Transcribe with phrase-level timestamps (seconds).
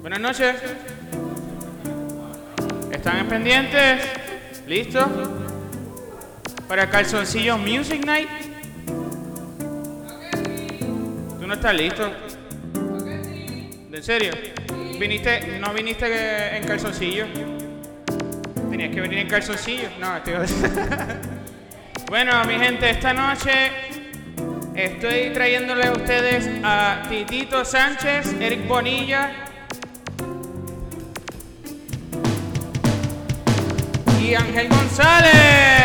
[0.00, 0.54] Buenas noches.
[2.92, 4.00] ¿Están pendientes?
[4.66, 5.06] ¿Listos?
[6.68, 8.28] Para calzoncillo Music Night.
[11.40, 12.12] ¿Tú no estás listo?
[13.92, 14.32] ¿En serio?
[15.00, 17.26] ¿Viniste, no viniste en calzoncillo?
[18.70, 19.88] ¿Tenías que venir en calzoncillo?
[19.98, 20.34] No, estoy...
[22.08, 23.72] bueno, mi gente, esta noche
[24.76, 29.47] estoy trayéndole a ustedes a Titito Sánchez, Eric Bonilla
[34.28, 35.77] y Ángel González.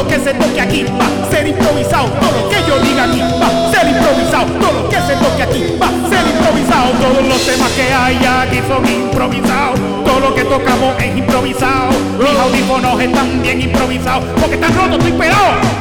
[0.00, 2.08] Lo que se toque aquí va a ser improvisado.
[2.08, 4.46] Todo lo que yo diga aquí va a ser improvisado.
[4.46, 6.90] Todo lo que se toque aquí va a ser improvisado.
[6.92, 9.78] Todos los temas que hay aquí son improvisados.
[10.04, 11.90] Todo lo que tocamos es improvisado.
[12.18, 14.24] Mis audífonos están bien improvisados.
[14.40, 15.80] Porque están rotos, estoy pelado.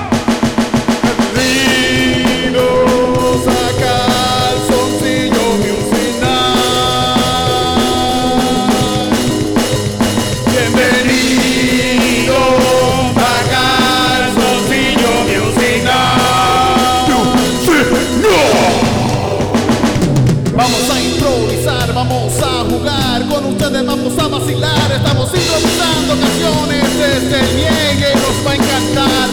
[23.72, 29.30] Vamos a vacilar, estamos improvisando canciones desde el niegue, nos va a encantar,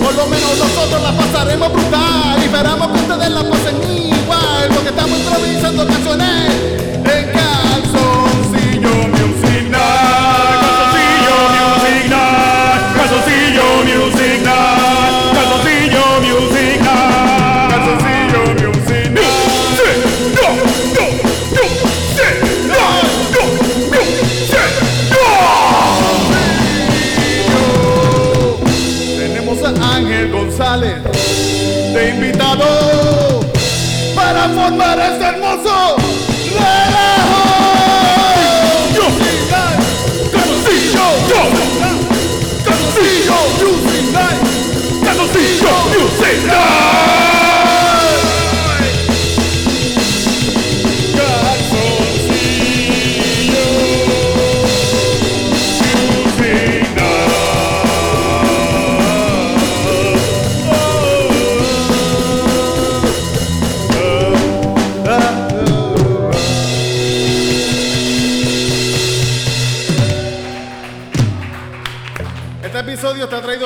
[0.00, 4.88] por lo menos nosotros la pasaremos brutal, y esperamos que ustedes la pasen igual, porque
[4.90, 6.79] estamos improvisando canciones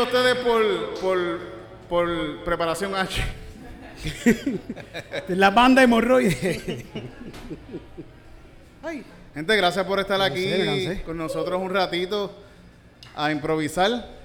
[0.04, 1.38] a ustedes por, por,
[1.88, 3.22] por Preparación H.
[5.28, 6.84] La banda hemorroide.
[9.34, 12.32] Gente, gracias por estar aquí con nosotros un ratito
[13.16, 14.22] a improvisar.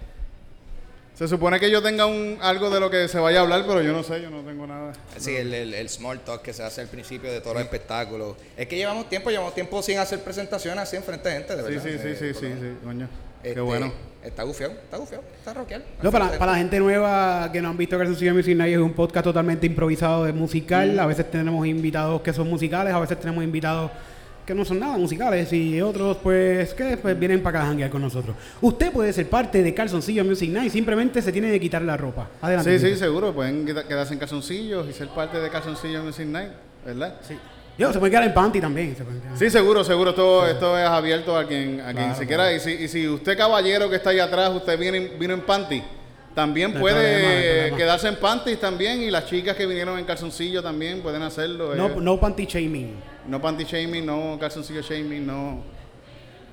[1.16, 3.82] Se supone que yo tenga un, algo de lo que se vaya a hablar, pero
[3.82, 4.94] yo no sé, yo no tengo nada.
[5.18, 8.38] Sí, el, el- el small talk que se hace al principio de todos los espectáculos.
[8.56, 11.64] Es que llevamos tiempo, llevamos tiempo sin hacer presentaciones así en frente de gente, de
[11.64, 11.84] Sí, verdad.
[11.84, 13.10] sí, sí, Eh, sí, sí, coño.
[13.44, 13.92] Este, Qué bueno.
[14.24, 15.84] Está gufiado, está gufiado, está rockeal.
[16.04, 18.92] No, para, para la gente nueva que no han visto Calzoncillo Music Night es un
[18.94, 21.00] podcast totalmente improvisado de musical.
[21.00, 23.92] A veces tenemos invitados que son musicales, a veces tenemos invitados
[24.46, 27.90] que no son nada musicales y otros pues que pues, vienen para acá a janguear
[27.92, 28.36] con nosotros.
[28.62, 32.28] Usted puede ser parte de Calzoncillo Music Night, simplemente se tiene que quitar la ropa.
[32.42, 32.78] Adelante.
[32.80, 33.34] Sí, sí, seguro.
[33.34, 36.50] Pueden queda- quedarse en calzoncillos y ser parte de Calzoncillos Music Night,
[36.86, 37.16] ¿verdad?
[37.22, 37.36] Sí.
[37.80, 38.94] Yo, se puede quedar en panty también.
[38.96, 39.38] se puede quedar.
[39.38, 40.10] Sí, seguro, seguro.
[40.10, 42.54] Esto, esto es abierto a quien, a quien Claro, se quiera.
[42.54, 45.82] Y si, y si usted, caballero que está ahí atrás, usted viene, vino en panty,
[46.36, 47.78] también No puede problema, no hay problema.
[47.78, 49.02] quedarse en panty también.
[49.02, 51.74] Y las chicas que vinieron en calzoncillo también pueden hacerlo.
[51.74, 51.96] No, eh.
[52.02, 52.96] no panty shaming.
[53.28, 55.64] No panty shaming, no calzoncillo shaming, no.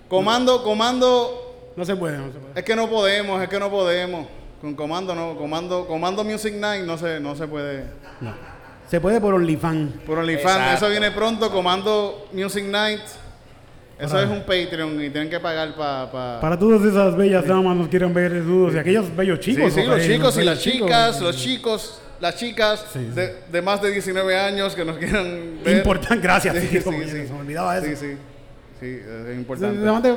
[0.09, 2.53] Comando, comando, No se puede, no se puede.
[2.55, 4.27] es que no podemos, es que no podemos.
[4.61, 7.85] Con comando no, comando, comando Music Night no se, no se puede.
[8.21, 8.56] No.
[8.89, 10.03] Se puede por OnlyFans.
[10.07, 13.01] Por OnlyFans, eso viene pronto, comando Music Night.
[13.99, 16.11] Eso es un Patreon y tienen que pagar para...
[16.13, 16.41] Pa...
[16.41, 19.73] Para todas esas bellas damas nos quieren ver desnudos y aquellos bellos chicos.
[19.73, 20.87] sí, sí, los chicos y las chicos.
[20.87, 23.15] chicas, los chicos, las chicas Sí, sí.
[23.15, 25.79] De, de más de 19 años que nos quieran ver.
[25.79, 26.57] Importante, gracias.
[26.57, 27.27] Sí, sí, sí.
[27.27, 27.87] Se me olvidaba eso.
[27.87, 28.17] Sí, sí.
[28.79, 29.01] Sí,
[29.31, 30.15] es importante.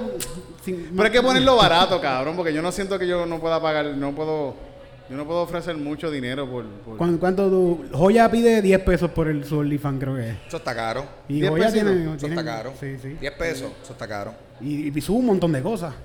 [0.66, 3.86] Pero hay que ponerlo barato, cabrón, porque yo no siento que yo no pueda pagar,
[3.86, 4.69] no puedo...
[5.10, 6.66] Yo no puedo ofrecer mucho dinero por...
[6.66, 7.86] por- ¿Cuán- ¿Cuánto tú?
[7.92, 10.38] Joya pide 10 pesos por el su OnlyFans, creo que es.
[10.48, 11.04] Eso está caro.
[11.28, 11.86] Y 10 Joya pesitos.
[11.92, 12.74] tiene, Eso tiene- está caro.
[12.80, 13.08] Sí, sí.
[13.20, 14.34] 10 pesos, eso está caro.
[14.62, 15.96] Y, y sube un montón de cosas.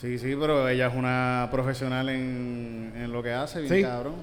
[0.00, 3.82] Sí, sí, pero ella es una profesional en, en lo que hace, bien Sí.
[3.82, 4.14] cabrón.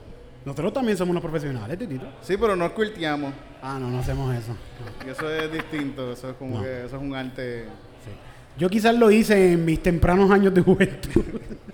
[0.45, 2.05] Nosotros también somos unos profesionales, Titito.
[2.21, 3.33] Sí, pero no quilteamos.
[3.61, 4.55] Ah, no, no hacemos eso.
[5.05, 6.63] Y eso es distinto, eso es como No.
[6.63, 7.65] que eso es un arte.
[8.57, 11.23] Yo quizás lo hice en mis tempranos años de juventud.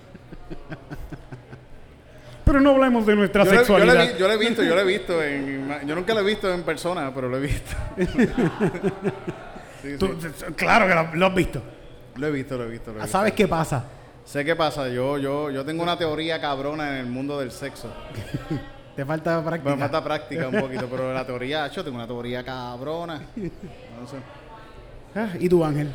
[2.50, 4.16] Pero no hablemos de nuestra Yo, le- yo, sexualidad.
[4.18, 6.62] yo lo he visto, yo lo he visto en, yo nunca lo he visto en
[6.64, 7.76] persona, pero lo he visto.
[7.96, 8.06] Sí,
[9.82, 9.96] sí.
[9.98, 10.16] Tú-
[10.56, 11.62] claro que lo, lo has visto.
[12.16, 13.12] Lo he visto, lo he visto, lo he visto.
[13.18, 13.84] ¿Sabes qué pasa?
[14.24, 17.92] Sé qué pasa, yo, yo, yo tengo una teoría cabrona en el mundo del sexo.
[18.96, 19.62] Te falta práctica.
[19.70, 23.20] Bueno, falta práctica un poquito, pero la teoría, yo tengo una teoría cabrona.
[23.36, 24.16] No sé.
[25.14, 25.90] Ah, ¿Y tú, Ángel?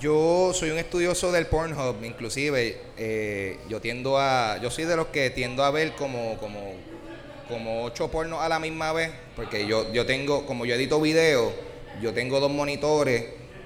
[0.00, 5.06] Yo soy un estudioso del Pornhub, inclusive eh, yo tiendo a, yo soy de los
[5.06, 6.74] que tiendo a ver como, como,
[7.48, 11.50] como ocho pornos a la misma vez, porque yo, yo tengo, como yo edito video,
[12.02, 13.24] yo tengo dos monitores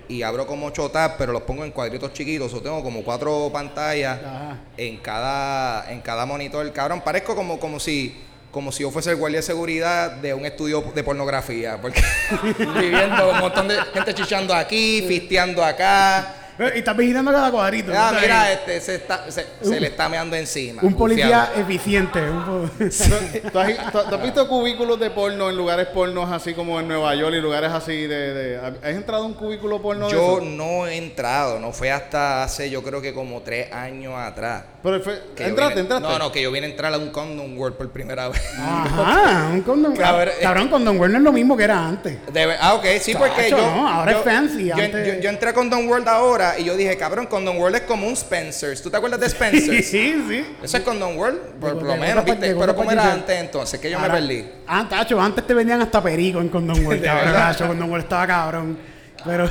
[0.08, 3.50] y abro como ocho tabs, pero los pongo en cuadritos chiquitos, yo tengo como cuatro
[3.52, 4.60] pantallas Ajá.
[4.76, 6.72] en cada, en cada monitor.
[6.72, 8.20] Cabrón, parezco como, como si
[8.50, 12.02] como si yo fuese el guardia de seguridad de un estudio de pornografía, porque
[12.81, 16.35] viviendo un montón de gente chichando aquí, fisteando acá.
[16.58, 17.91] Eh, Y estás vigilando cada cuadrito.
[17.97, 20.82] Ah, mira, este se, está, se, se le está meando encima.
[20.82, 21.61] Un policía bufiado.
[21.62, 22.20] eficiente.
[22.20, 22.70] un po-
[23.52, 26.87] ¿Tú has, tú- tú has visto cubículos de porno en lugares pornos así como en
[26.87, 28.35] Nueva York y lugares así de...
[28.35, 32.43] de- ¿Has entrado a un cubículo porno de Yo no he entrado, no fue hasta
[32.43, 34.64] hace yo creo que como tres años atrás.
[34.82, 36.08] Pero fue- ¿Entraste, vine- entraste?
[36.08, 38.40] No, no, que yo vine a entrar a un Condom World por primera vez.
[38.58, 39.94] Ajá, un condón.
[39.94, 40.42] Cabrón, eh.
[40.42, 42.16] Cabrón, condón World no es lo mismo que era antes.
[42.32, 43.58] De ver- ah, ok, sí, porque yo.
[43.58, 46.64] no, ahora yo- es fancy, Yo, antes- yo- yo entré a Condom World ahora y
[46.64, 48.80] yo dije, cabrón, Condom World es como un Spencer's.
[48.82, 49.86] ¿Tú te acuerdas de Spencer's?
[49.86, 50.46] sí, sí.
[50.62, 52.54] Ese es Condom World, por, por lo menos, ¿viste?
[52.54, 53.78] Pero ¿cómo era antes entonces?
[53.80, 54.46] Que yo me perdí.
[54.66, 57.04] Ah, tacho, antes te vendían hasta perico en Condom World.
[57.04, 57.34] Cabrón.
[57.34, 58.78] Tacho, Condom World estaba cabrón.
[59.26, 59.50] Pero.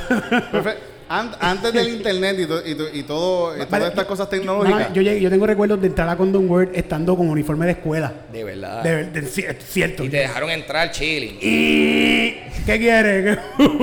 [1.12, 4.92] Antes del internet y, to- y to- y todo, y todas estas cosas tecnológicas.
[4.92, 8.12] Yo, llegué- yo tengo recuerdos de entrar a Condom World estando con uniforme de escuela.
[8.32, 8.82] De verdad.
[8.84, 10.04] De, cierto.
[10.04, 11.36] Y te dejaron entrar chilling.
[11.40, 13.38] Y- ¿Qué quieres?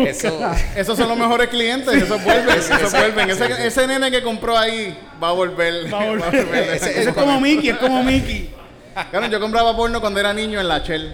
[0.07, 0.39] Eso.
[0.77, 3.29] Esos son los mejores clientes, esos vuelven, esos vuelven.
[3.29, 5.93] Ese, ese nene que compró ahí va a volver.
[5.93, 6.47] Va a volver.
[6.75, 8.51] Ese- Eso es como Mickey, es como Mickey.
[9.11, 11.13] Claro, yo compraba porno cuando era niño en la Shell.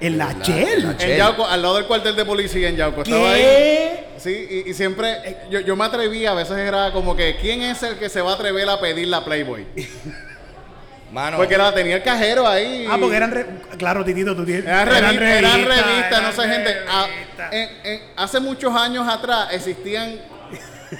[0.00, 0.82] En la Shell.
[0.84, 1.16] la En Shell.
[1.16, 3.02] Yauco, al lado del cuartel de policía en Yauco.
[3.02, 4.06] Estaba ahí.
[4.18, 7.62] Sí, y, y siempre eh, yo, yo me atreví, a veces era como que, ¿quién
[7.62, 9.66] es el que se va a atrever a pedir la Playboy?
[11.12, 11.38] Mano.
[11.38, 12.86] Porque la tenía el cajero ahí.
[12.90, 13.30] Ah, porque eran.
[13.30, 13.46] re-
[13.78, 14.64] Claro, Titito, tú tienes.
[14.66, 16.76] Eran revistas, eran revistas, no sé, gente.
[16.86, 17.06] Ah,
[17.50, 20.16] en- en- hace muchos años atrás existían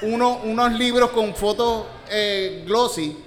[0.03, 3.19] uno- unos libros con fotos eh, glossy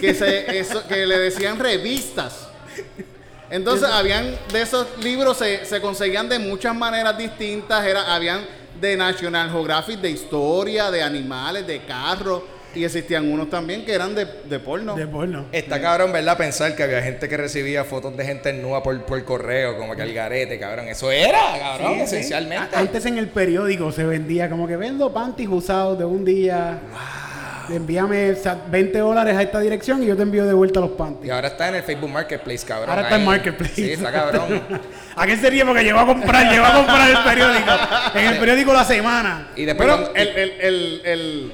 [0.00, 2.48] que, se, eso- que le decían revistas.
[3.52, 7.84] Entonces, habían de esos libros, se, se conseguían de muchas maneras distintas.
[7.84, 8.40] Era, habían
[8.80, 12.42] de National Geographic, de historia, de animales, de carros.
[12.74, 14.96] Y existían unos también que eran de, de porno.
[14.96, 15.44] De porno.
[15.52, 16.38] Está cabrón, ¿verdad?
[16.38, 20.00] Pensar que había gente que recibía fotos de gente nueva por, por correo, como que
[20.00, 20.88] al garete, cabrón.
[20.88, 22.74] Eso era, cabrón, Sí, esencialmente.
[22.74, 26.80] Antes en el periódico se vendía como que vendo panties usados de un día.
[27.70, 30.90] Envíame o sea, 20 dólares a esta dirección y yo te envío de vuelta los
[30.90, 31.32] Y panties.
[31.32, 32.90] ahora está en el Facebook Marketplace, cabrón.
[32.90, 33.24] Ahora está en.
[33.24, 33.74] Marketplace.
[33.74, 34.62] Sí, está cabrón.
[35.16, 35.64] ¿A qué sería?
[35.64, 37.70] Porque llegó a comprar, llegó a comprar el periódico.
[38.14, 39.48] En el periódico La Semana.
[39.56, 39.88] Y después.
[39.88, 41.52] Bueno, cuando- el, el, el, el,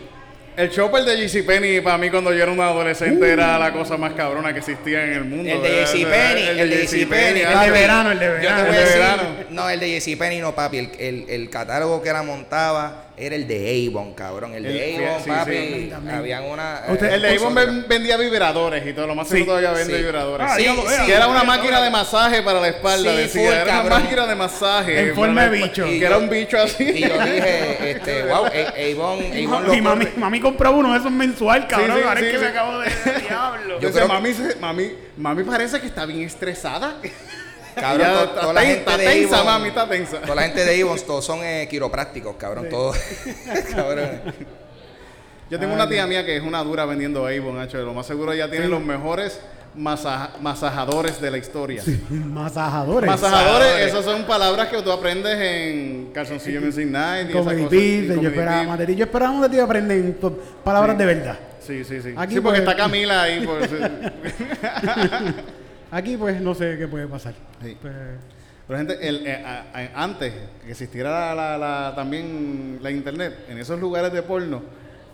[0.56, 4.12] el shopper de JCPenney para mí cuando yo era un adolescente era la cosa más
[4.14, 5.48] cabrona que existía en el mundo.
[5.50, 5.84] El de.
[5.84, 7.42] JCPenney, el de JCPenney.
[7.42, 8.66] El de verano, el de Yo te verano.
[8.66, 9.22] voy a El de decir, verano.
[9.50, 10.78] no, el de JCPenney no, papi.
[10.78, 14.54] El, el, el catálogo que la montaba era el de Avon, cabrón.
[14.54, 15.52] El de Avon, sí, papi.
[15.52, 15.92] sí.
[16.10, 16.82] Habían una.
[16.88, 17.54] Usted- eh, El de Avon
[17.88, 20.02] vendía vibradores y todo, lo más Sí, seguro todavía vende sí.
[20.02, 20.46] vibradores.
[20.50, 21.06] Ah, veo.
[21.06, 23.42] que era una máquina de masaje para la espalda, Sí, decía.
[23.50, 25.00] full, era una máquina de masaje.
[25.08, 25.84] En forma de bicho.
[25.84, 26.84] Que era un bicho así.
[26.84, 31.10] Y yo dije, este, wow, Avon, Avon lo Mi mami, mami compró uno de esos
[31.12, 31.96] mensual, cabrón.
[31.98, 32.90] sí, Ahora sí, es que me acabo de.
[33.20, 33.80] Diablo.
[33.80, 36.96] Yo Yo creo- mami, se- mami, mami parece que está bien estresada.
[37.80, 40.20] Cabrón, Ya toda la gente está de tensa, Avon, mami, está tensa.
[40.20, 42.96] Toda la gente de Avon, todos son eh, quiroprácticos, cabrón, todos.
[43.74, 44.20] cabrón.
[45.50, 47.78] Yo tengo una tía mía que es una dura vendiendo Avon, Hacho.
[47.78, 49.40] Lo más seguro ella tiene los mejores
[49.74, 51.82] masaja- masajadores de la historia.
[52.10, 53.08] Masajadores.
[53.08, 53.86] Masajadores, Masajadores.
[53.86, 57.64] esas son palabras que tú aprendes en Calzoncillo Music Night y Comedy.
[58.06, 58.94] Beat, yo esperaba ti.
[58.96, 60.18] Yo esperaba de ti aprenden
[60.64, 61.38] palabras de verdad.
[61.60, 62.14] Sí, sí, sí.
[62.16, 63.40] Aquí sí, porque pues- está Camila ahí.
[63.68, 63.76] Sí.
[65.90, 67.34] Aquí, pues, no sé qué puede pasar.
[67.62, 67.76] Sí.
[67.80, 67.92] Pues,
[68.66, 73.46] Pero gente, el, eh, a- a- antes que existiera la, la- la- también la internet,
[73.48, 74.60] en esos lugares de porno,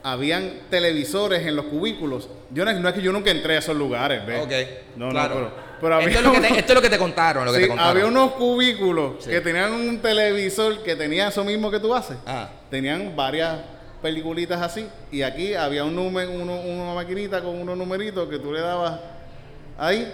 [0.02, 2.28] habían televisores en los cubículos.
[2.50, 4.42] Yo no, no es que yo nunca entré a esos lugares, ¿ves?
[4.44, 4.52] Ok.
[4.96, 5.34] No, claro.
[5.36, 6.98] no, pero, pero había esto, es lo que te, unos- esto es lo que te
[6.98, 7.90] contaron, lo que sí, te contaron.
[7.92, 9.30] había unos cubículos Sí.
[9.30, 12.16] que tenían un televisor que tenía eso mismo que tú haces.
[12.26, 12.50] Ah.
[12.70, 13.56] Tenían varias
[14.02, 14.86] peliculitas así.
[15.12, 18.98] Y aquí había un número, uno- una maquinita con unos numeritos que tú le dabas
[19.78, 20.12] ahí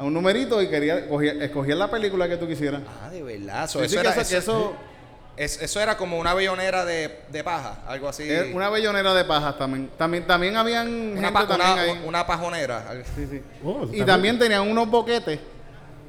[0.00, 2.80] a un numerito y quería, cogía, escogías la película que tú quisieras.
[3.04, 3.68] Ah, de verdad.
[3.68, 4.72] So, eso, que era, eso- eso-
[5.36, 8.26] es- eso era como una bellonera de, de paja, algo así.
[8.54, 9.90] Una bellonera de pajas también.
[9.98, 12.00] También, también habían una, gente pa- también una- ahí.
[12.06, 12.84] una pajonera.
[13.14, 13.42] Sí, sí.
[13.62, 15.38] Oh, Y también tenían unos boquetes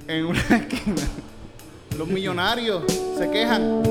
[0.07, 1.01] en una esquina.
[1.97, 2.83] Los millonarios
[3.17, 3.83] se quejan.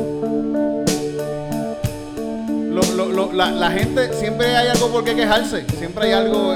[2.75, 5.67] Lo- lo- lo- la, la gente, siempre hay algo por qué quejarse.
[5.79, 6.55] Siempre hay algo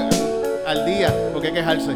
[0.65, 1.91] al día por qué quejarse.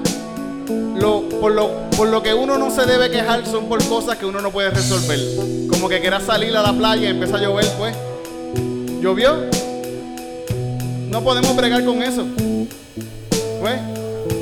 [0.69, 4.25] Lo, por, lo, por lo que uno no se debe quejar son por cosas que
[4.25, 5.19] uno no puede resolver.
[5.69, 7.95] Como que quieras salir a la playa y empieza a llover, pues.
[9.01, 9.35] ¿Llovió?
[11.09, 12.25] No podemos bregar con eso.
[13.59, 13.79] Pues,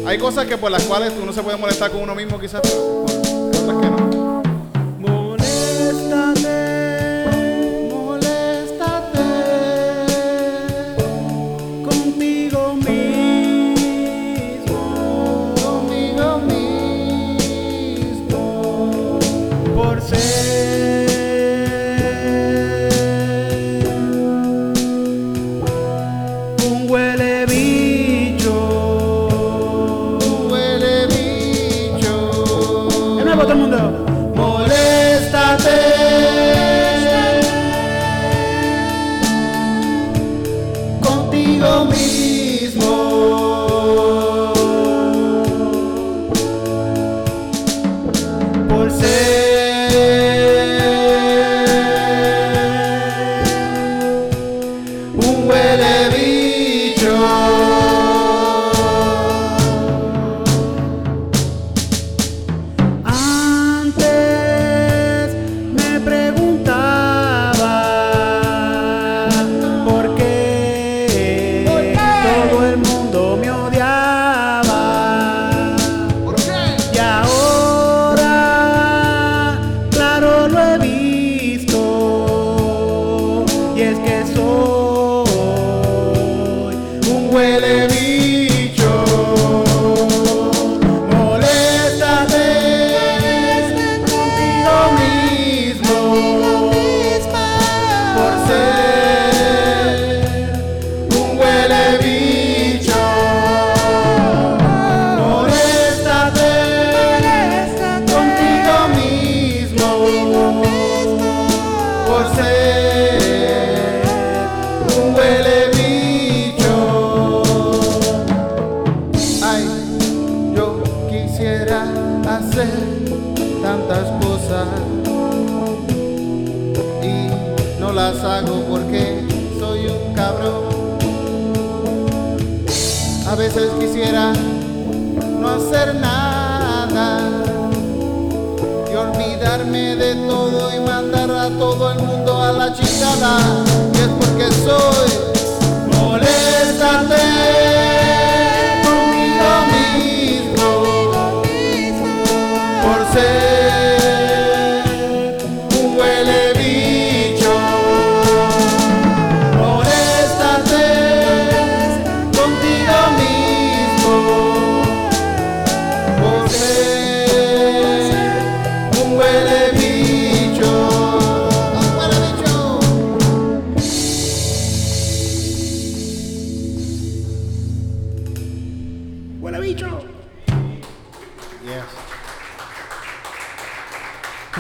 [0.06, 3.06] hay cosas que por las cuales uno se puede molestar con uno mismo quizás, pero
[3.06, 4.08] otras que no.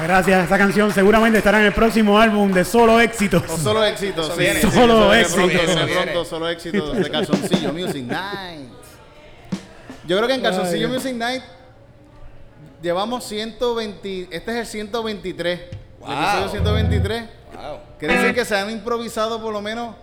[0.03, 3.43] Gracias, esa canción seguramente estará en el próximo álbum de solo éxitos.
[3.61, 5.43] Solo éxitos, sí, solo éxitos.
[5.43, 8.69] pronto, pronto, solo éxitos de Calzoncillo Music Night.
[10.05, 10.93] Yo creo que en Calzoncillo Ay.
[10.93, 11.43] Music Night
[12.81, 15.59] llevamos 120, este es el 123,
[15.99, 16.11] Wow.
[16.11, 17.23] el episodio 123.
[17.55, 17.77] Wow.
[17.99, 19.95] Quiere decir que se han improvisado por lo menos,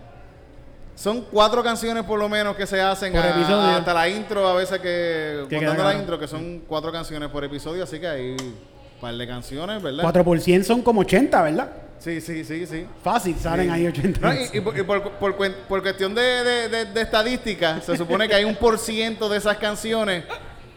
[0.95, 3.77] son cuatro canciones por lo menos que se hacen Por a- episodio.
[3.77, 7.43] hasta la intro, a veces que, Que contando la intro, que son cuatro canciones por
[7.43, 10.03] episodio, así que un par de canciones, ¿verdad?
[10.03, 11.71] 4 por 100 son como 80, ¿verdad?
[11.99, 12.85] Sí, sí, sí, sí.
[13.03, 14.19] Fácil, salen ahí 80.
[14.19, 15.35] No, y, y por, y por- por
[15.67, 19.37] por cuestión de, de- de- de estadística, se supone que hay un por ciento de
[19.37, 20.23] esas canciones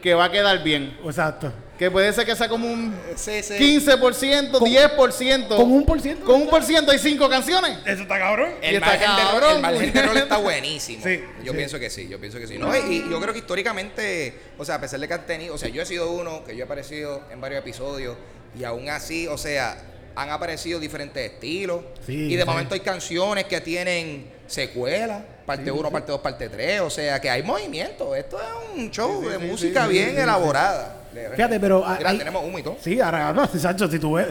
[0.02, 0.96] que va a quedar bien.
[1.04, 1.52] Exacto.
[1.78, 3.54] Que puede ser que sea como un Sí, sí.
[3.54, 5.48] 15%, 10%.
[5.48, 6.24] Con un por ciento.
[6.24, 7.78] Con un por ciento hay cinco canciones.
[7.86, 8.50] Eso está cabrón.
[8.60, 10.06] Y El está margen, de, cabrón, el margen de güey.
[10.06, 11.04] rol está buenísimo.
[11.04, 11.56] Sí, yo sí.
[11.56, 12.58] pienso que sí, yo pienso que sí.
[12.58, 15.54] No, y, y yo creo que históricamente, o sea, a pesar de que han tenido,
[15.54, 18.16] o sea, yo he sido uno, que yo he aparecido en varios episodios,
[18.58, 19.80] y aún así, o sea,
[20.16, 21.82] han aparecido diferentes estilos.
[22.04, 22.48] Sí, y de sí.
[22.48, 27.30] momento hay canciones que tienen secuelas, parte 1, parte 2, parte 3, o sea, que
[27.30, 28.16] hay movimiento.
[28.16, 30.97] Esto es un show de música bien elaborada.
[31.34, 32.76] Fíjate, pero Mira, hay- tenemos humo y todo.
[32.80, 34.28] Sí, ahora, no, Sancho, si tú ves.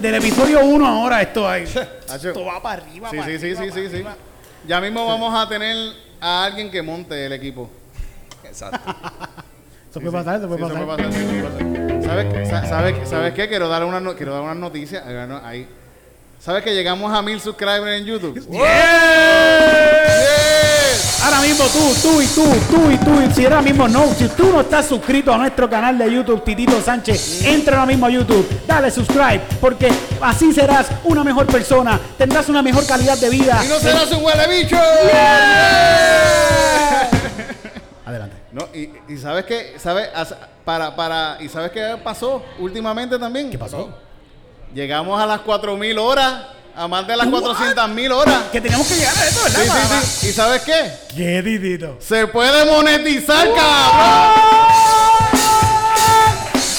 [0.00, 1.62] Del episodio 1 ahora esto hay.
[2.12, 3.10] Esto va para arriba.
[3.10, 3.94] Sí, para sí, sí, arriba, sí, para sí, sí.
[3.96, 4.16] arriba.
[4.66, 5.76] Ya mismo vamos a tener
[6.20, 7.70] a alguien que monte el equipo.
[8.44, 8.78] Exacto.
[9.90, 11.12] Eso puede pasar, eso puede Sí, pasar.
[11.12, 12.04] sí.
[12.06, 13.48] ¿Sabes, sa- sabes, ¿Sabes qué?
[13.48, 15.02] Quiero dar una, no- quiero dar una noticia.
[15.06, 15.66] Eh, no, Ahí.
[16.38, 18.34] ¿Sabes que llegamos a mil subscribers en YouTube?
[18.50, 18.60] Yes.
[21.24, 24.28] Ahora mismo tú, tú y tú, tú y tú, y si ahora mismo no, si
[24.28, 28.10] tú no estás suscrito a nuestro canal de YouTube, Titito Sánchez, entra ahora mismo a
[28.10, 33.60] YouTube, dale subscribe, porque así serás una mejor persona, tendrás una mejor calidad de vida.
[33.64, 34.76] Y no serás un huele bicho.
[38.04, 38.36] Adelante.
[38.52, 40.08] No, y, y sabes qué, sabes,
[40.64, 43.50] para, para, y sabes qué pasó últimamente también.
[43.50, 43.90] ¿Qué pasó?
[44.74, 46.46] Llegamos a las 4000 horas,
[46.76, 47.42] a más de las What?
[47.42, 48.42] 400.000 horas.
[48.52, 49.60] Que tenemos que llegar a esto, ¿verdad?
[49.62, 50.28] Sí, sí, sí.
[50.28, 50.92] ¿Y sabes qué?
[51.16, 51.96] ¿Qué, Titito?
[52.00, 54.36] Se puede monetizar, cabrón.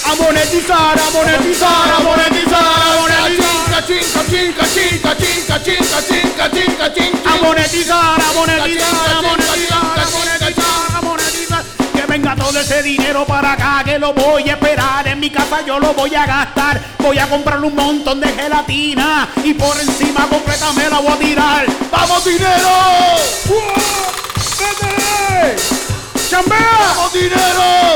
[0.06, 3.58] A monetizar, a monetizar, a monetizar, a monetizar.
[3.88, 10.10] Chinca, chinca, chinca, chinca, chinca, chinca, chinca, chinca, A monetizar, a monetizar, a monetizar, a
[10.12, 11.64] monetizar, a monetizar.
[11.94, 15.08] Que venga todo ese dinero para acá, que lo voy a esperar.
[15.08, 16.82] En mi casa yo lo voy a gastar.
[17.00, 21.18] Voy a comprar un montón de gelatina y por encima completa me la voy a
[21.18, 21.66] tirar.
[21.92, 22.70] ¡Vamos, dinero!
[24.60, 25.56] ¡Vete!
[26.30, 26.94] ¡Chambea!
[26.96, 27.96] ¡Vamos, dinero!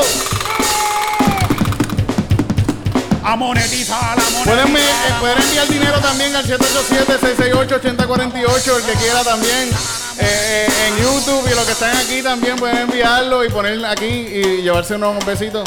[3.24, 4.44] A monetizar, a monetizar.
[4.44, 9.70] Pueden, eh, pueden enviar dinero también al 787-668-8048, el que quiera también.
[10.18, 14.06] eh, eh, en YouTube y los que están aquí también pueden enviarlo y poner aquí
[14.06, 15.62] y llevarse unos besitos.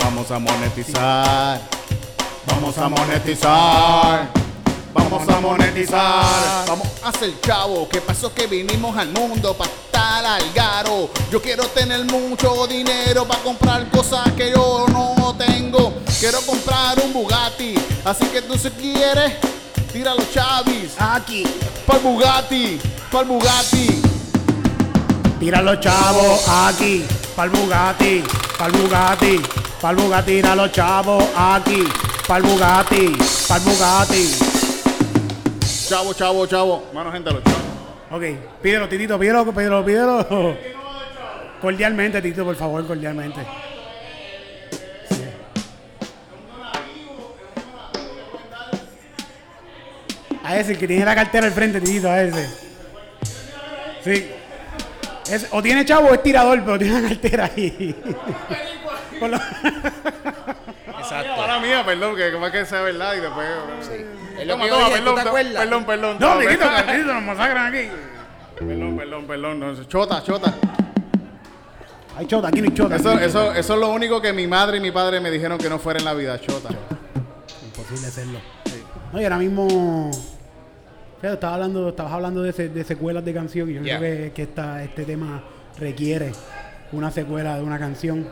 [0.00, 1.60] Vamos a monetizar.
[2.46, 4.28] Vamos a monetizar.
[4.94, 6.66] Vamos a monetizar.
[6.66, 7.88] Vamos a hacer chavo.
[7.88, 8.32] ¿Qué pasó?
[8.32, 11.08] Que vinimos al mundo para estar al garo.
[11.30, 15.94] Yo quiero tener mucho dinero para comprar cosas que yo no tengo.
[16.20, 17.74] Quiero comprar un Bugatti.
[18.04, 19.32] Así que tú si quieres,
[19.92, 20.92] tira los chavis.
[20.98, 21.44] Aquí.
[21.86, 22.80] Para el Bugatti.
[23.10, 24.02] Para el Bugatti.
[25.42, 28.22] Tira los chavos aquí, pa'l Bugatti,
[28.56, 29.42] pa'l Bugatti,
[29.80, 31.82] pa'l Bugatti, tira los chavos aquí,
[32.32, 33.12] pa'l Bugatti,
[33.46, 34.24] pa'l Bugatti.
[35.86, 36.88] Chavo, chavo, chavo.
[36.94, 37.60] Mano, gente, los chavos.
[38.10, 38.22] Ok,
[38.62, 40.56] pídelo, Titito, pídelo, pídelo, pídelo.
[41.60, 43.40] Cordialmente, Tito, por favor, cordialmente.
[50.42, 52.48] A ese, el que tiene la cartera al frente, Titito, a ese.
[54.02, 54.26] Sí.
[55.30, 57.94] Es- o tiene chavo o es tirador, pero tiene la cartera ahí.
[59.20, 59.38] Por lo-
[61.20, 61.40] Exacto.
[61.40, 63.46] Para mía, perdón, que como es que sea verdad y después.
[64.38, 65.54] Es lo Toma, que toma, dije, ¿tú perdón, te acuerdas?
[65.62, 66.16] perdón, perdón.
[66.18, 66.86] no, perdón.
[66.86, 67.88] Titito, nos masacran aquí.
[68.58, 69.60] Perdón, perdón, perdón.
[69.60, 70.54] no, chota, chota.
[72.16, 72.96] Hay chota, aquí no hay chota.
[72.96, 75.20] Eso, aquí no hay eso, eso es lo único que mi madre y mi padre
[75.20, 76.68] me dijeron que no fuera en la vida, chota.
[77.64, 78.38] Imposible hacerlo.
[79.12, 80.10] No, y ahora mismo.
[81.20, 83.98] Fíjate, estaba hablando, estabas hablando de, se- de secuelas de canción y yo Yeah.
[83.98, 85.42] creo que, que esta, este tema
[85.78, 86.32] requiere
[86.90, 88.28] una secuela de una canción.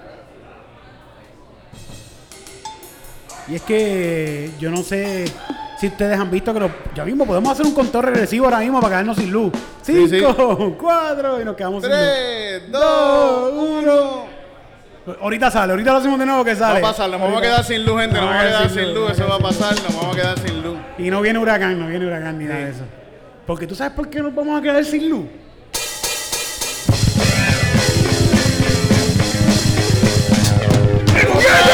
[3.51, 5.25] Y es que yo no sé
[5.79, 8.81] si ustedes han visto que lo- ya mismo podemos hacer un conteo regresivo ahora mismo
[8.81, 9.53] para quedarnos sin luz.
[9.83, 10.19] Sí, sí.
[10.21, 12.01] Cinco, cuatro y nos quedamos sin luz.
[12.01, 14.41] 3, 2, 1.
[15.21, 16.79] Ahorita sale, ahorita lo hacemos de nuevo que Va sale.
[16.79, 18.17] a pasar, nos vamos a quedar sin luz, gente.
[18.17, 20.63] Nos vamos a quedar sin luz, eso va a pasar, nos vamos a quedar sin
[20.63, 20.77] luz.
[20.99, 22.85] Y no viene huracán, no viene huracán ni nada de eso.
[23.47, 25.25] Porque tú sabes por qué nos vamos a quedar sin luz.
[31.17, 31.70] ¡Está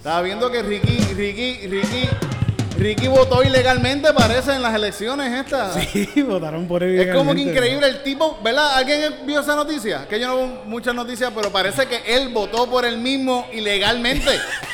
[0.00, 2.08] Estaba viendo que Ricky, Ricky, Ricky,
[2.78, 5.74] Ricky votó ilegalmente, parece, en las elecciones estas.
[5.92, 6.98] Sí, votaron por él.
[6.98, 8.78] Es como que increíble el tipo, ¿verdad?
[8.78, 10.08] ¿Alguien vio esa noticia?
[10.08, 14.30] Que yo no veo muchas noticias, pero parece que él votó por él mismo ilegalmente.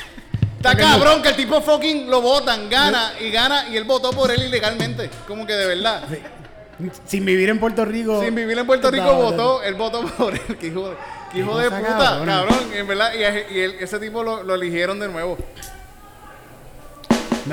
[0.59, 4.31] Está cabrón que el tipo fucking lo votan, gana y gana y él votó por
[4.31, 5.11] él ilegalmente.
[5.27, 6.05] Como que de verdad.
[7.05, 8.23] Sin vivir en Puerto Rico.
[8.23, 10.57] Sin vivir en Puerto Rico votó, él votó por él.
[10.57, 10.95] Que hijo.
[11.33, 12.27] Qué hijo de puta, cabrón.
[12.27, 12.59] cabrón.
[12.75, 15.37] en verdad, y, ese tipo lo, eligieron de nuevo.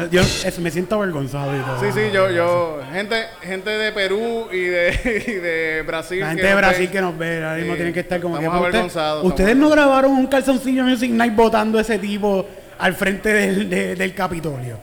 [0.09, 1.51] Yo es, me siento avergonzado.
[1.51, 4.91] Todo, sí, sí, yo, yo, gente, gente de Perú y de,
[5.43, 6.19] de Brasil.
[6.19, 8.45] La gente de Brasil que nos ve, ahora mismo sí, tienen que estar como que.
[8.47, 12.47] Avergonzados, ustedes no grabaron un calzoncillo Music Night votando ese tipo
[12.79, 14.79] al frente del, del Capitolio.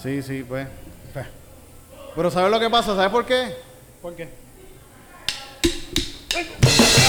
[0.00, 0.68] Sí, sí, pues.
[2.14, 2.94] Pero ¿sabes lo que pasa?
[2.94, 3.56] ¿Sabes por qué?
[4.00, 4.28] ¿Por qué?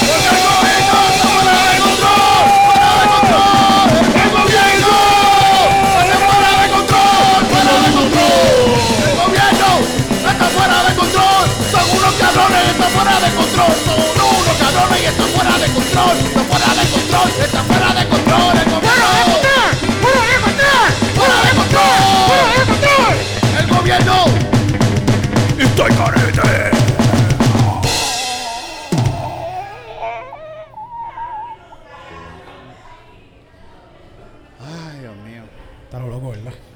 [0.06, 3.88] Está fuera de control, está fuera de control,
[4.36, 4.94] gobierno
[6.00, 8.70] está fuera de control, está fuera de control,
[10.30, 15.06] está fuera de control, son unos cabrones, está fuera de control, son unos cabrones y
[15.06, 18.05] está fuera de control, está fuera de control, está fuera de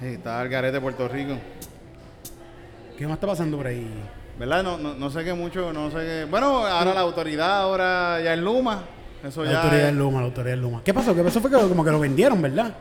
[0.02, 1.34] Está Algarete de Puerto Rico.
[2.96, 3.86] ¿Qué más está pasando por ahí?
[4.38, 4.62] ¿Verdad?
[4.62, 6.26] No, no, no sé qué mucho, no sé qué.
[6.30, 8.82] Bueno, ahora la autoridad, ahora ya es Luma.
[9.22, 9.94] Eso la ya autoridad es...
[9.94, 10.82] Luma, la autoridad es Luma.
[10.82, 11.14] ¿Qué pasó?
[11.14, 11.40] ¿Qué pasó?
[11.40, 12.74] Fue que como que lo vendieron, ¿verdad?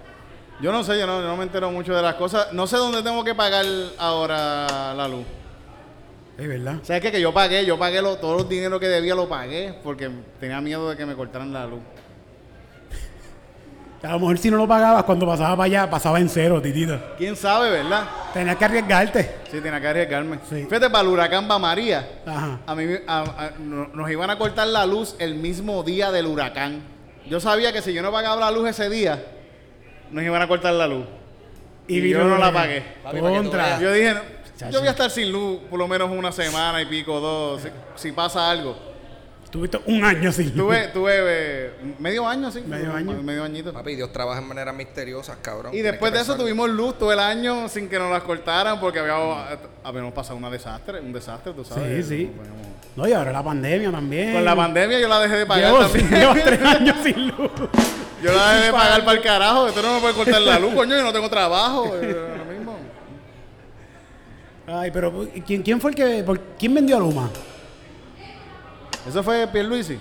[0.61, 2.53] Yo no sé, yo no, yo no me entero mucho de las cosas.
[2.53, 3.65] No sé dónde tengo que pagar
[3.97, 5.25] ahora la luz.
[6.37, 6.75] Es verdad.
[6.83, 7.11] ¿Sabes qué?
[7.11, 10.61] Que yo pagué, yo pagué lo, todo el dinero que debía, lo pagué porque tenía
[10.61, 11.81] miedo de que me cortaran la luz.
[14.01, 16.97] A lo mejor si no lo pagabas, cuando pasaba para allá, pasaba en cero, titito.
[17.17, 18.07] ¿Quién sabe, verdad?
[18.33, 19.35] Tenías que arriesgarte.
[19.51, 20.39] Sí, tenía que arriesgarme.
[20.49, 20.63] Sí.
[20.63, 22.21] Fíjate, para el huracán va María.
[22.25, 22.59] Ajá.
[22.65, 26.81] A mí, a, a, nos iban a cortar la luz el mismo día del huracán.
[27.29, 29.21] Yo sabía que si yo no pagaba la luz ese día,
[30.11, 31.05] nos iban a cortar la luz.
[31.87, 32.83] Y, yo no la pagué.
[33.81, 36.85] Yo dije, no, yo voy a estar sin luz por lo menos una semana y
[36.85, 37.61] pico, dos,
[37.95, 38.88] si pasa algo.
[39.51, 40.51] Tuviste un año así.
[40.51, 42.61] Tuve, tuve eh, medio año así.
[42.61, 43.23] Medio año.
[43.23, 43.73] Medio añito.
[43.73, 45.73] Papi, Dios trabaja en maneras misteriosas, cabrón.
[45.73, 48.99] Y después de eso tuvimos luz todo el año sin que nos las cortaran porque
[48.99, 49.43] habíamos,
[49.83, 52.05] habíamos pasado un desastre, un desastre, tú sabes.
[52.05, 52.31] Sí, sí.
[52.95, 54.33] No, y ahora la pandemia también.
[54.33, 56.09] Con la pandemia yo la dejé de pagar también.
[56.09, 57.51] Llevo tres años sin luz.
[58.21, 59.67] Yo la dejé de pagar para el carajo.
[59.69, 60.93] Esto no me puede cortar la luz, coño.
[60.93, 61.95] Yo no tengo trabajo.
[61.95, 62.17] Eh,
[62.51, 62.75] mismo.
[64.67, 66.23] Ay, pero ¿quién, quién fue el que...
[66.25, 67.29] Por, ¿Quién vendió a Luma?
[69.07, 69.97] Eso fue Pierluisi.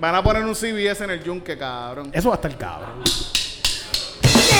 [0.00, 2.10] Van a poner un CBS en el yunque, cabrón.
[2.12, 3.02] Eso va a estar cabrón.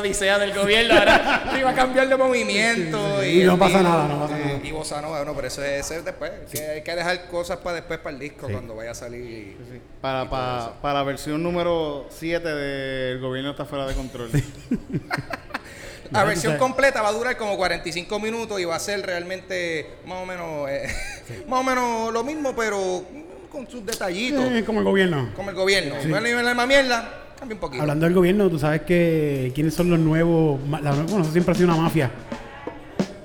[0.00, 0.94] odisea del gobierno.
[0.94, 3.24] Ahora iba a cambiar de movimiento.
[3.24, 4.60] Y no el pasa nada, no pasa y- nada.
[4.64, 6.30] Y bossa nova, no, pero eso es, es después.
[6.52, 9.56] que hay que dejar cosas para después para el disco cuando vaya a salir.
[10.00, 14.30] Para, para, para la versión número 7 del gobierno está fuera de control.
[16.10, 20.18] La versión completa va a durar como 45 minutos y va a ser realmente más
[20.22, 20.88] o menos eh,
[21.48, 23.04] más o menos lo mismo, pero
[23.48, 24.44] con sus detallitos.
[24.50, 25.30] Eh, como el gobierno.
[25.36, 25.94] Como el gobierno.
[26.04, 27.82] No es la misma mierda, cambia un poquito.
[27.82, 30.60] Hablando del gobierno, tú sabes que quiénes son los nuevos.
[30.82, 32.10] la- bueno, eso siempre ha sido una mafia.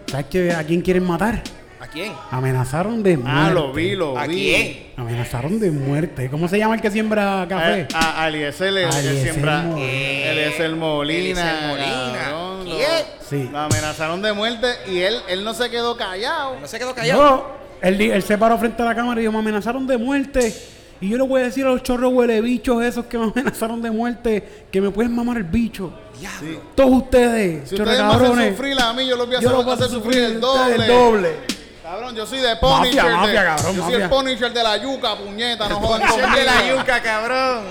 [0.08, 1.41] ¿Sabes que a quién quieren matar?
[1.80, 2.12] ¿A quién?
[2.32, 3.32] Amenazaron de muerte.
[3.39, 4.36] ah, lo vi, lo ¿A vi.
[4.36, 4.78] quién?
[4.97, 6.30] Amenazaron de muerte.
[6.30, 7.82] ¿Cómo se llama el que siembra café?
[7.82, 9.62] Eh, a le- le Eliezer siembra.
[9.62, 9.88] Molina.
[10.32, 11.71] Eliezer Molina.
[11.73, 12.75] Eliezer Molina.
[12.78, 13.06] ¿Quién?
[13.30, 13.49] Sí.
[13.51, 16.60] Lo amenazaron de muerte y él, él no se quedó callado.
[16.60, 17.21] No se quedó callado.
[17.21, 17.43] No,
[17.82, 20.54] él, él se paró frente a la cámara y dijo, me amenazaron de muerte.
[21.01, 23.81] Y yo le voy a decir a los chorros huele bichos esos que me amenazaron
[23.81, 25.91] de muerte que me pueden mamar el bicho.
[26.19, 26.62] Diablo.
[26.75, 29.47] Todos ustedes, Si chorros ustedes me hacen sufrir a mí, yo los voy a Yo
[29.49, 30.75] hacer, los voy a hacer sufrir el sufrir doble.
[30.75, 31.36] el doble.
[31.84, 32.95] Cabrón, yo soy de Punisher.
[32.95, 34.10] Mafia, de- mafia, cabrón, yo soy el.
[34.10, 36.36] Punisher de la yuca, puñeta, no jodan conmigo.
[36.36, 37.63] de la yuca, cabrón.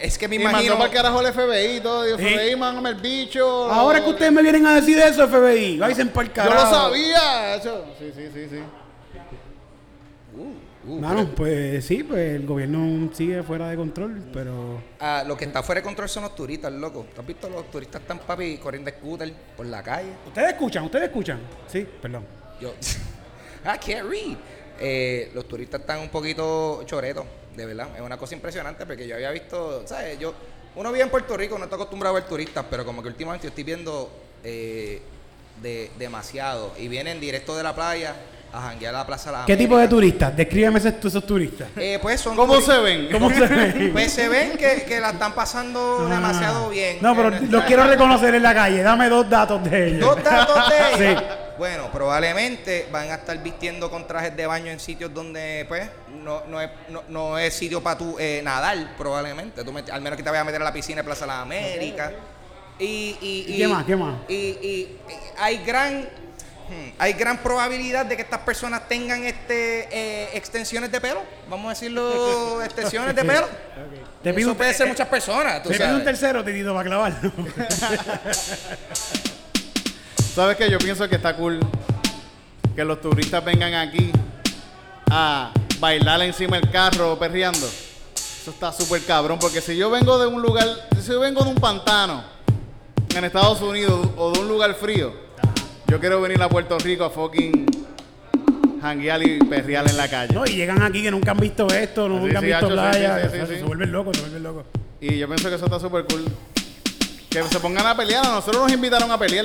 [0.00, 0.58] es que me Y imagino.
[0.58, 2.02] mandó para el carajo el FBI y todo.
[2.04, 2.24] Dijo, Sí.
[2.24, 3.70] FBI, mándame el bicho.
[3.70, 6.64] Ahora que ustedes me vienen a decir eso, FBI, váyanse por el Yo carajo.
[6.64, 7.54] lo sabía.
[7.54, 7.84] Eso.
[7.98, 8.58] Sí, sí, sí, sí.
[10.84, 14.82] Uh, Mano, pues sí, pues el gobierno sigue fuera de control, pero...
[14.98, 17.06] Ah, lo que está fuera de control son los turistas, loco.
[17.14, 20.10] ¿Tú has visto los turistas están papi corriendo scooter por la calle?
[20.26, 20.84] ¿Ustedes escuchan?
[20.84, 21.40] ¿Ustedes escuchan?
[21.68, 22.24] Sí, perdón.
[22.60, 22.74] Yo.
[23.64, 24.36] I can't read.
[24.80, 27.88] Eh, los turistas están un poquito choretos, de verdad.
[27.94, 30.18] Es una cosa impresionante porque yo había visto, ¿sabes?
[30.18, 30.34] Yo,
[30.74, 33.44] uno vive en Puerto Rico, no está acostumbrado a ver turistas, pero como que últimamente
[33.44, 34.10] yo estoy viendo
[34.42, 35.00] eh,
[35.62, 36.72] de, demasiado.
[36.76, 38.16] Y vienen directo de la playa
[38.52, 40.36] a janguear a la Plaza de la ¿Qué tipo de turistas?
[40.36, 41.68] Descríbeme esos, esos turistas.
[41.76, 43.08] Eh, pues son ¿Cómo turi- se ven?
[43.12, 43.90] ¿Cómo se ven?
[43.92, 46.14] Pues se ven que, que la están pasando Ah.
[46.14, 46.98] demasiado bien.
[47.00, 48.82] No, pero los quiero reconocer en la calle.
[48.82, 50.00] Dame dos datos de ellos.
[50.00, 50.76] Dos datos de
[51.10, 51.20] ellos.
[51.20, 51.26] Sí.
[51.58, 55.88] Bueno, probablemente van a estar vistiendo con trajes de baño en sitios donde, pues,
[56.22, 59.62] no, no, es, no, no es sitio para tú eh, nadar, probablemente.
[59.62, 61.36] Tú al menos que te vayas a meter a la piscina de Plaza de las
[61.42, 62.12] Américas.
[62.78, 63.84] Y, y, ¿Y qué más?
[63.84, 64.14] ¿Qué más?
[64.28, 66.08] Y, y- y hay gran
[66.98, 71.22] hay gran probabilidad de que estas personas tengan este eh, extensiones de pelo.
[71.48, 73.48] Vamos a decirlo, extensiones de pelo.
[74.22, 75.62] Te pido Eso un- puede ser eh, muchas personas.
[75.62, 76.04] tú Te pido un sabes.
[76.04, 77.32] tercero, Titito, para clavarlo.
[80.34, 80.70] ¿Sabes qué?
[80.70, 81.60] Yo pienso que está cool
[82.74, 84.10] que los turistas vengan aquí
[85.10, 87.66] a bailar encima del carro perreando.
[88.16, 90.66] Eso está súper cabrón, porque si yo vengo de un lugar,
[91.00, 92.24] si yo vengo de un pantano
[93.14, 95.12] en Estados Unidos o de un lugar frío,
[95.92, 97.66] yo quiero venir a Puerto Rico a fucking
[98.80, 100.32] janguear y perrear en la calle.
[100.32, 102.68] No, y llegan aquí que nunca han visto esto, Sí, nunca han sí, visto hacho,
[102.74, 103.20] playa.
[103.30, 103.58] sí, o sea.
[103.58, 104.64] Se vuelven locos, se vuelven locos.
[105.02, 106.24] Y yo pienso que eso está súper cool.
[107.28, 109.44] Que se pongan a pelear, a nosotros nos invitaron a pelear.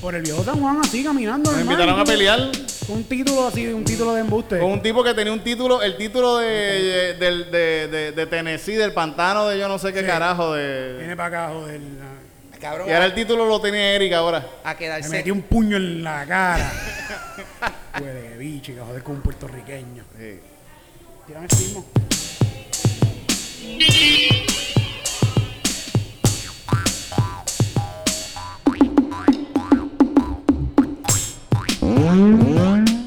[0.00, 1.52] Por el viejo San Juan así caminando.
[1.52, 2.50] Nos invitaron a pelear
[2.88, 4.58] con Un título así, un título de embuste.
[4.58, 7.44] Con un tipo que tenía un título, el título de, de,
[7.88, 10.96] de- de Tennessee, del pantano de yo no sé qué carajo de...
[10.98, 11.80] Viene para acá, joder.
[12.60, 14.44] Cabrón, Y ahora el título lo tenía Eric ahora.
[14.64, 15.08] a Me quedarse.
[15.10, 16.72] metí un puño en la cara.
[17.98, 20.04] Puede que bicho, que joder con un puertorriqueño.
[21.26, 21.84] Tírame el sismo.
[31.80, 32.97] Ah,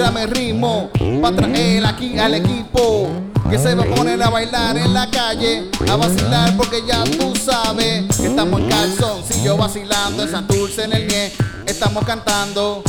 [0.00, 3.10] tírame ritmo, pa' traer aquí al equipo.
[3.50, 7.34] Que se va a poner a bailar en la calle, a vacilar porque ya tú
[7.36, 11.32] sabes que estamos en calzoncillo vacilando en Santurce en el Nie.
[11.66, 12.82] Estamos cantando,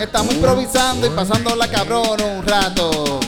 [0.00, 3.20] estamos improvisando y pasando la cabrón un rato.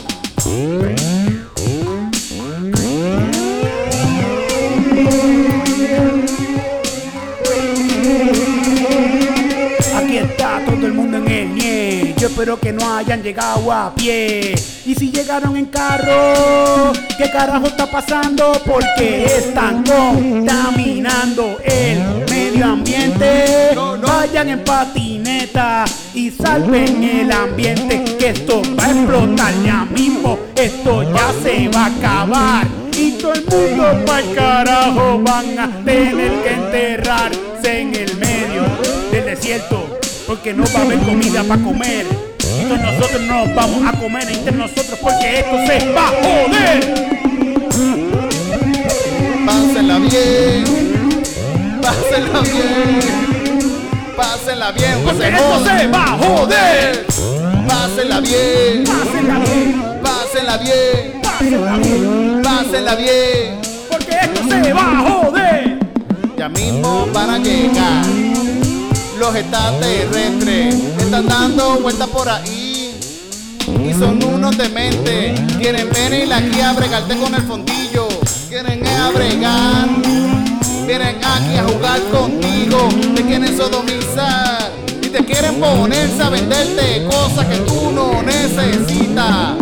[9.95, 12.14] Aquí está todo el mundo en el ñe.
[12.25, 14.55] Yo espero que no hayan llegado a pie.
[14.83, 18.51] Y si llegaron en carro, ¿qué carajo está pasando?
[18.65, 23.77] Porque están contaminando el medio ambiente.
[24.01, 25.85] Vayan en patineta
[26.15, 28.03] y salven el ambiente.
[28.17, 30.39] Que esto va a explotar ya mismo.
[30.55, 32.67] Esto ya se va a acabar.
[32.97, 38.63] Y todo el mundo para el carajo van a tener que enterrarse en el medio
[39.11, 39.94] del desierto.
[40.27, 42.05] Porque no va a haber comida para comer.
[42.59, 47.15] Y nosotros nos vamos a comer entre nosotros porque esto se va a joder.
[49.45, 50.63] Pásenla bien,
[51.81, 52.99] pásenla bien,
[54.17, 57.05] pásenla bien, Porque se esto se va a joder.
[57.67, 62.41] Pásenla bien, Pásenla bien, pásenla bien, pásenla bien.
[62.41, 63.61] pásenla bien.
[63.89, 65.79] Porque esto se va a joder.
[66.37, 68.34] Ya mismo van a llegar
[69.17, 70.75] los extraterrestres.
[70.97, 72.93] Están dando vueltas por ahí.
[73.67, 75.39] Y son unos dementes.
[75.57, 78.07] Quieren venir aquí a bregarte con el fondillo.
[78.49, 79.89] Quieren a bregar.
[80.85, 82.89] Vienen aquí a jugar contigo.
[83.15, 84.71] Te quieren sodomizar.
[85.01, 89.55] Y te quieren ponerse a venderte cosas que tú no necesitas.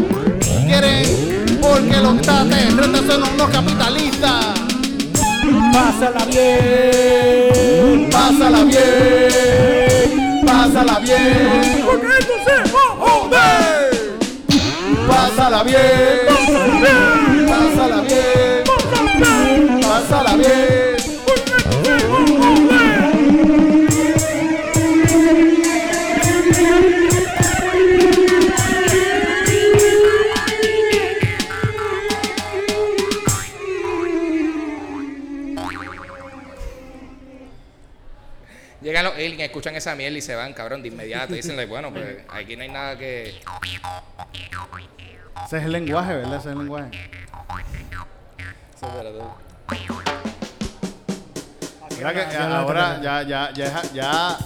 [0.65, 4.45] Quieren porque los extraterrestres son unos capitalistas.
[5.73, 7.92] Pásala bien.
[8.13, 14.17] Pásala bien, pásala bien, Porque esto se va a joder.
[15.07, 15.79] pásala bien,
[16.27, 17.22] pásala
[39.53, 41.33] escuchan esa mierda y se van, cabrón, de inmediato.
[41.33, 43.39] Dicen, like, bueno, pues aquí no hay nada que.
[45.45, 46.37] Ese es el lenguaje, ¿verdad?
[46.39, 46.89] Ese es el lenguaje.
[51.97, 54.37] Mira que ya- ahora ya, ya, ya, ya,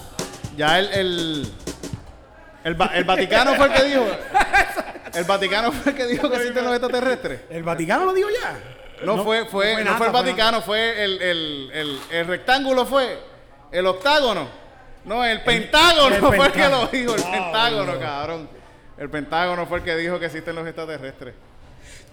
[0.55, 1.53] ya el, el,
[2.65, 4.05] el, Va- el Vaticano fue el que dijo.
[5.13, 7.41] El Vaticano fue el que dijo que existen los extraterrestres.
[7.49, 8.59] ¿El Vaticano lo digo ya?
[9.05, 13.19] No, fue, fue, no fue el fue Vaticano, fue el, el, el, el rectángulo fue,
[13.71, 14.66] el octágono.
[15.07, 16.89] No, el pentágono el fue el que lo pentágono.
[16.91, 17.99] dijo, el Wow, pentágono, no.
[17.99, 18.49] cabrón.
[18.97, 21.33] El pentágono fue el que dijo que existen los extraterrestres.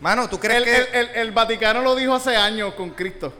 [0.00, 0.76] Mano, ¿tú crees El, que.?
[0.76, 3.32] el, el, el Vaticano lo dijo hace años con Cristo.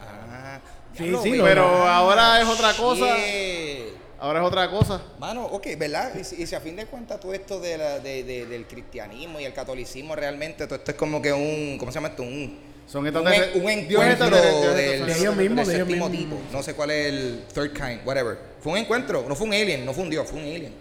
[0.00, 0.58] Ah,
[0.96, 3.16] Sí, sí, lo- Pero ahora es otra cosa.
[3.16, 3.86] Yeah.
[4.18, 5.00] Ahora es otra cosa.
[5.18, 6.12] Mano, ok, ¿verdad?
[6.14, 8.66] Y si, y si a fin de cuentas todo esto de la- de- de- del
[8.66, 12.22] cristianismo y el catolicismo realmente, todo esto es como que un, ¿cómo se llama esto?
[12.22, 12.58] Un,
[12.90, 14.30] Son un, un Dios encuentro
[14.74, 15.06] del.
[15.06, 16.38] De ellos mismos, de ellos séptimo mismos.
[16.40, 16.52] tipo.
[16.52, 18.36] No sé cuál es el third kind, whatever.
[18.60, 20.72] Fue un encuentro, no fue un alien, no fue un dios, fue un alien.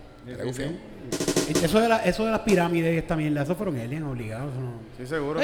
[1.63, 4.53] Eso de, la, eso de las pirámides y esta mierda, eso fueron aliens obligados.
[4.55, 5.39] no- Sí, seguro.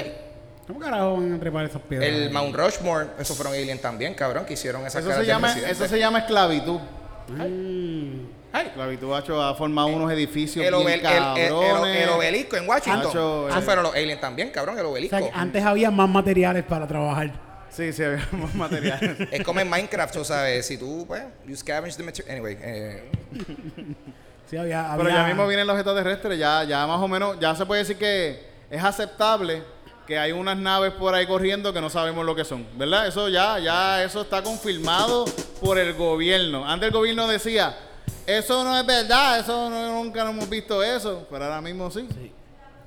[0.67, 2.09] ¿Cómo carajo van a trepar esas piedras?
[2.09, 5.87] El Mount Rushmore, esos fueron aliens también, cabrón, que hicieron esas Eso se, llama, eso
[5.87, 6.79] se llama esclavitud.
[7.27, 8.34] Mm.
[8.61, 12.01] Esclavitud, hacho, ha formado unos edificios el, bien el- el- el- cabrones.
[12.03, 13.07] el obelisco en Washington.
[13.07, 13.65] Hacho, Esos eh.
[13.65, 15.17] fueron los aliens también, cabrón, el O obelisco.
[15.17, 17.31] sea, que antes había más materiales para trabajar.
[17.69, 19.17] Sí, sí, había más materiales.
[19.31, 22.31] Es como en Minecraft, tú sabes, si tú, pues, you scavenge the material.
[22.35, 23.09] Anyway, eh,
[24.49, 27.55] Sí, había, Pero había- ya mismo vienen los extraterrestres, ya, ya más o menos, ya
[27.55, 29.63] se puede decir que es aceptable
[30.05, 33.07] que hay unas naves por ahí corriendo que no sabemos lo que son, ¿verdad?
[33.07, 35.25] Eso ya, ya, eso está confirmado
[35.61, 36.63] por el gobierno.
[36.69, 37.75] Antes el gobierno decía,
[38.27, 42.07] eso no es verdad, eso no- nunca no hemos visto eso, pero ahora mismo sí.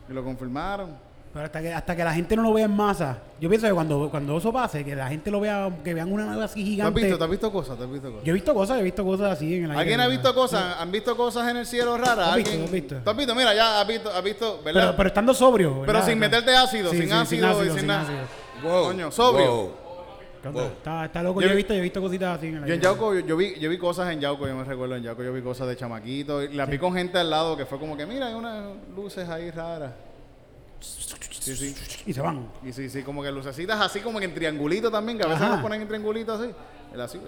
[0.09, 1.09] Y lo confirmaron.
[1.33, 3.19] Pero hasta que, hasta que la gente no lo vea en masa.
[3.39, 6.25] Yo pienso que cuando, cuando eso pase, que la gente lo vea, que vean una
[6.25, 7.01] nave así ¿Tú has gigante.
[7.05, 7.77] visto, has visto cosas?
[7.77, 8.25] ¿Tú has visto cosas?
[8.25, 9.81] Yo he visto cosas, yo he visto cosas así en el aire.
[9.83, 10.77] ¿Alguien ha visto cosas?
[10.81, 12.29] ¿Han visto cosas en el cielo raras?
[12.31, 12.51] ¿Has visto?
[12.51, 12.65] ¿Alguien?
[12.67, 12.97] ¿Has visto?
[13.05, 13.35] ¿Tú has visto?
[13.35, 14.81] Mira, ya has visto, has visto, ¿verdad?
[14.81, 15.83] Pero, pero estando sobrio.
[15.85, 18.03] Pero sin meterte ácido, Sí, sin sí, ácido y sin nada.
[18.03, 18.19] ácido.
[18.63, 19.55] wow, Coño, sobrio.
[19.55, 19.73] wow.
[20.45, 21.41] Está, está loco.
[21.41, 23.15] Yo Yo, he vi- visto, yo he visto cositas así en el Yo en Yauco,
[23.15, 25.43] yo, yo vi, yo vi cosas en Yauco, yo me recuerdo en Yauco, yo vi
[25.43, 26.43] cosas de chamaquito.
[26.43, 29.29] Y las vi con gente al lado que fue como que, mira, hay unas luces
[29.29, 29.93] ahí raras.
[30.81, 31.75] Sí, sí.
[32.07, 32.47] Y se van.
[32.65, 35.43] Y sí, sí, como que lucecitas así como que en triangulito también, que a veces
[35.43, 35.53] Ajá.
[35.55, 36.51] los ponen en triangulito así.
[36.93, 37.19] El así,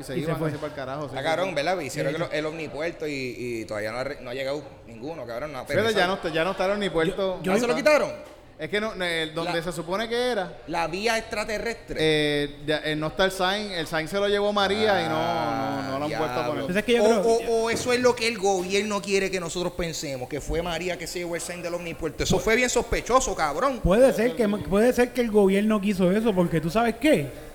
[0.00, 0.48] y se Y se iban fue.
[0.48, 1.00] así para el carajo.
[1.02, 1.54] sí, Está sí, cabrón.
[1.54, 1.78] ¿verdad?
[1.80, 5.52] Hicieron el, el omnipuerto y, y todavía no ha, re- no ha llegado ninguno, cabrón.
[5.52, 7.44] No ha Fíjate, ya no, está- ya no estaron ni puertos.
[7.44, 8.10] ¿No se lo quitaron?
[8.58, 11.96] Es que no, eh, donde La- se supone que era, La vía extraterrestre.
[12.00, 13.70] eh, ya, eh, no está el sign.
[13.72, 16.46] El sign se lo llevó María y no, no, no lo han vuelto a Diablo.
[16.48, 16.60] poner.
[16.62, 19.30] Entonces es que yo o, creo- o- o eso es lo que el gobierno quiere
[19.30, 22.24] que nosotros pensemos, que fue María que se llevó el sign del omnipuerto.
[22.24, 23.78] Eso fue bien sospechoso, cabrón.
[23.80, 27.47] Puede ser, que, puede ser que el gobierno quiso eso, porque tú sabes qué.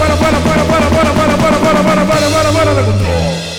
[0.00, 3.50] ¡Para, para, para, para, para, para, para, para, para, para, para, para, para de control!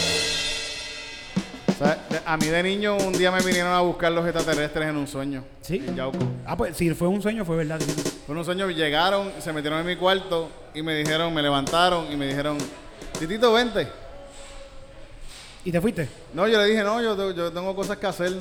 [2.25, 5.43] A mí de niño un día me vinieron a buscar los extraterrestres en un sueño.
[5.61, 5.83] Sí.
[5.85, 6.17] En Yauco.
[6.45, 7.79] Ah, pues si fue un sueño, fue verdad.
[8.25, 12.15] Fue un sueño, llegaron, se metieron en mi cuarto y me dijeron, me levantaron y
[12.15, 12.57] me dijeron,
[13.19, 13.87] Titito, vente.
[15.63, 16.09] ¿Y te fuiste?
[16.33, 18.33] No, yo le dije, no, yo, yo tengo cosas que hacer.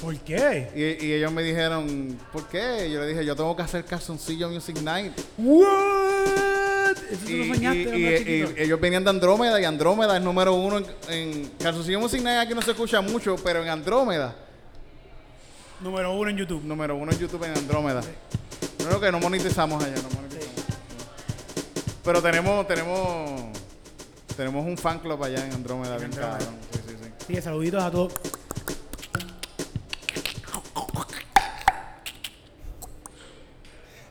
[0.00, 0.70] ¿Por qué?
[1.00, 2.88] Y, y ellos me dijeron, ¿por qué?
[2.90, 5.12] Yo le dije, yo tengo que hacer calzoncillo Music Night.
[5.38, 6.96] ¿What?
[7.10, 10.78] Eso Y, lo soñaste y- y- ellos venían de Andrómeda y Andrómeda es número uno
[10.78, 12.38] en, en calzoncillo Music Night.
[12.46, 14.34] Aquí no se escucha mucho, pero en Andrómeda,
[15.80, 16.62] Número uno en YouTube.
[16.64, 18.00] número uno en YouTube en Andrómeda.
[18.78, 20.64] Creo que no monetizamos allá, no monetizamos.
[22.04, 23.42] Pero tenemos, tenemos,
[24.36, 26.56] tenemos un fan club allá en Andrómeda, bien cabrón.
[26.72, 26.94] Sí, sí,
[27.26, 27.34] sí.
[27.36, 28.12] Sí, saluditos a todos.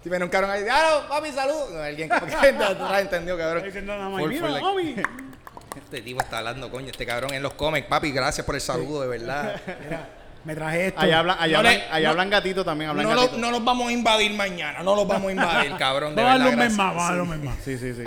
[0.07, 1.69] Si viene un cabrón ahí, ¡ah, no, papi, salud!
[1.73, 3.61] No, alguien como que no, no entendido, cabrón.
[3.61, 3.93] diciendo
[4.25, 4.95] "Mira, like, mami".
[5.75, 7.87] Este tipo está hablando, coño, este cabrón en los cómics.
[7.87, 9.59] Papi, gracias por el saludo, de verdad.
[10.45, 11.01] Me traje esto.
[11.01, 13.37] Allá hablan, allá No hablan, no- gatito también, hablan No, lo- gatito.
[13.37, 16.39] no los vamos a invadir mañana, no los vamos a invadir, cabrón, de verdad.
[16.39, 17.55] vamos a mes más.
[17.65, 18.03] Sí, sí, sí.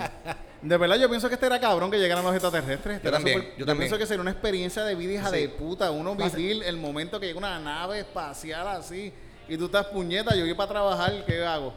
[0.63, 2.95] De verdad, yo pienso que este era cabrón que llegaran los extraterrestres.
[2.95, 3.77] Este Yo también, súper- yo también.
[3.89, 5.35] pienso que sería una experiencia de vida hija Sí.
[5.37, 5.91] de puta.
[5.91, 9.13] Uno vivir el momento que llega una nave espacial así
[9.47, 11.73] y tú estás puñeta, yo voy para trabajar, ¿qué hago?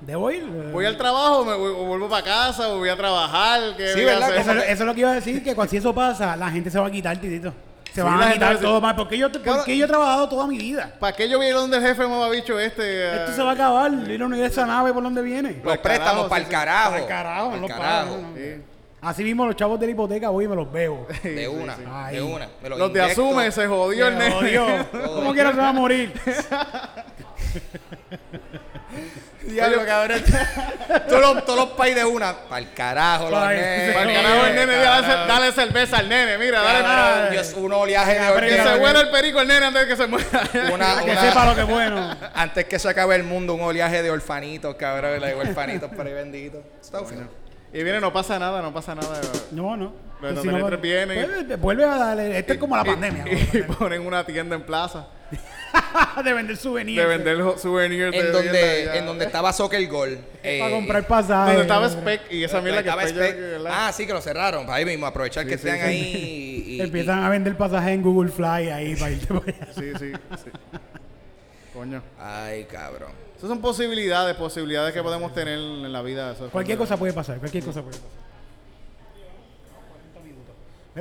[0.00, 0.44] ¿Debo ir?
[0.72, 3.76] ¿Voy al trabajo o, me voy- o vuelvo para casa o voy a trabajar?
[3.76, 4.28] ¿Qué Sí, voy a ¿verdad?
[4.38, 4.40] hacer?
[4.40, 6.70] Eso, eso es lo que iba a decir, que cuando si eso pasa, la gente
[6.70, 7.52] se va a quitar, titito.
[7.92, 8.94] Se Sí, van a quitar todo más.
[8.94, 10.94] Porque yo, porque yo he trabajado toda mi vida.
[11.00, 13.14] ¿Para qué yo voy a ir donde el jefe me ha bicho este?
[13.16, 13.90] Esto se va a acabar.
[14.06, 15.60] Yo no ir a esa nave por donde viene.
[15.62, 16.90] Los préstamos carajo, para el carajo.
[16.92, 18.16] Pa'l carajo, Pa'l no carajo.
[18.16, 18.34] no.
[18.36, 18.62] Sí.
[19.02, 21.06] Así mismo los chavos de la hipoteca voy y me los bebo.
[21.24, 21.76] De una,
[22.10, 22.48] de una.
[22.62, 24.66] Me lo Los de asume, se jodió el jodió.
[24.92, 26.12] ¿Cómo quiera se va a morir?
[29.50, 30.22] Diablo, cabrón.
[31.08, 32.34] todos los, todos los pais de una.
[32.34, 33.94] Para el carajo, los nenes.
[33.94, 37.30] Para el carajo el nene, dale, dale cerveza al nene, mira, dale.
[37.30, 40.06] Dios, un oleaje de Que se huela el perico el nene antes de que se
[40.06, 40.42] muera.
[40.72, 42.16] Una, que sepa lo que es bueno.
[42.34, 45.20] Antes que se acabe el mundo, un oleaje de orfanitos, cabrón.
[45.20, 46.62] De orfanitos ahí benditos.
[46.80, 47.28] Está feo.
[47.72, 49.20] Y viene, no pasa nada, no pasa nada.
[49.52, 50.09] No, no.
[50.22, 51.46] Los Si no, vienen.
[51.46, 52.38] pues, vuelve a darle.
[52.38, 53.24] Esto es como la pandemia.
[53.26, 55.06] Y, y ponen una tienda en plaza
[56.24, 57.00] de vender souvenirs.
[57.00, 60.18] de vender souvenirs de En tienda donde, en donde estaba Soccer Gold.
[60.42, 61.46] eh, Para comprar pasajes.
[61.56, 63.86] Donde estaba Spec y esa mierda que estaba.
[63.86, 64.66] Ah, sí, que lo cerraron.
[64.66, 65.80] Para ahí mismo, aprovechar que Sí, estén sí.
[65.80, 66.64] ahí.
[66.66, 69.68] y- y- Empiezan a vender pasajes en Google Fly ahí para irte para allá.
[69.74, 70.12] Sí, sí,
[70.44, 70.50] sí.
[71.72, 72.02] Coño.
[72.18, 73.12] Ay, cabrón.
[73.36, 76.32] Esas son posibilidades, posibilidades que podemos tener en la vida.
[76.32, 78.29] eso es Cualquier cosa puede pasar, cualquier cosa puede pasar.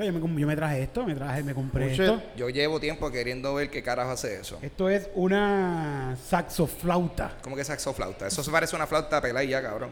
[0.06, 2.22] Yo me, com- yo me traje esto, me traje, me compré esto.
[2.36, 4.58] Yo llevo tiempo queriendo ver qué carajo hace eso.
[4.62, 7.32] Esto es una saxoflauta.
[7.42, 8.28] ¿Cómo que saxoflauta?
[8.28, 9.92] Eso se parece a una flauta pelada y ya, cabrón.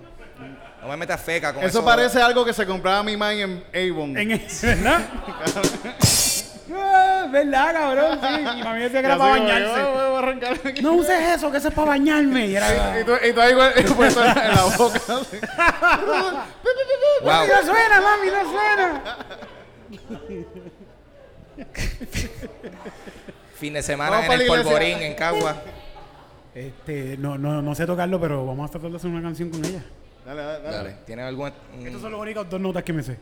[0.81, 1.79] No me metas feca con eso.
[1.79, 4.17] Eso parece algo que se compraba mi man en Avon.
[4.17, 5.01] En ese, ¿verdad?
[6.79, 8.19] Ah, ¿Verdad, cabrón?
[8.21, 8.27] Sí.
[8.55, 9.81] Mi mamá decía que era Y para bañarse.
[9.81, 10.81] "Yo voy a arrancar aquí".
[10.81, 12.47] No uses eso, que eso es para bañarme.
[12.47, 12.99] Y era.
[12.99, 14.95] Y tú, y tú ahí igual, puesto en la, en la boca.
[15.07, 15.37] así.
[17.19, 17.31] Wow.
[17.33, 19.17] Mami, no suena, mami, no suena.
[23.55, 25.61] Fin de semana Vamos en el polvorín, en Cagua.
[26.53, 29.63] Este, no, no, no sé tocarlo, pero vamos a tratar de hacer una canción con
[29.63, 29.83] ella.
[30.25, 30.77] Dale, dale, dale.
[30.77, 30.95] Dale.
[31.05, 31.51] ¿Tienes algún...?
[31.83, 33.17] Estas son las únicas dos notas que me sé.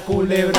[0.00, 0.53] Culebra.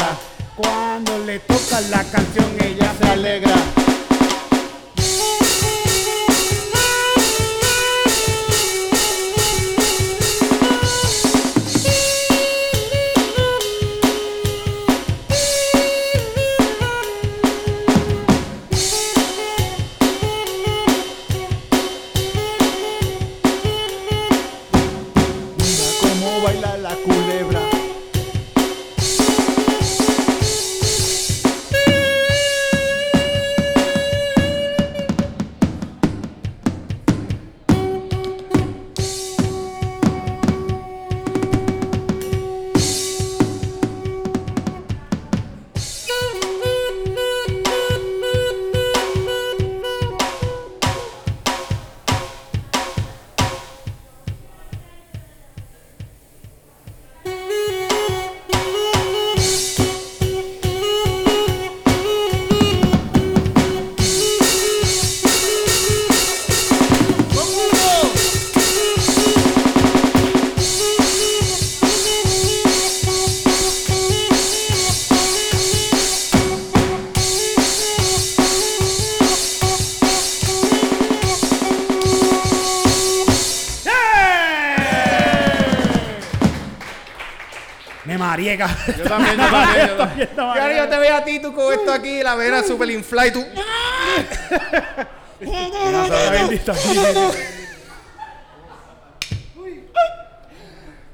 [88.57, 88.77] Cabrón.
[88.97, 89.87] Yo también, yo también.
[89.87, 90.29] Yo también.
[90.39, 93.31] Ahora yo te veo a ti, tú con esto aquí, la vena super inflada y
[93.31, 93.45] tú...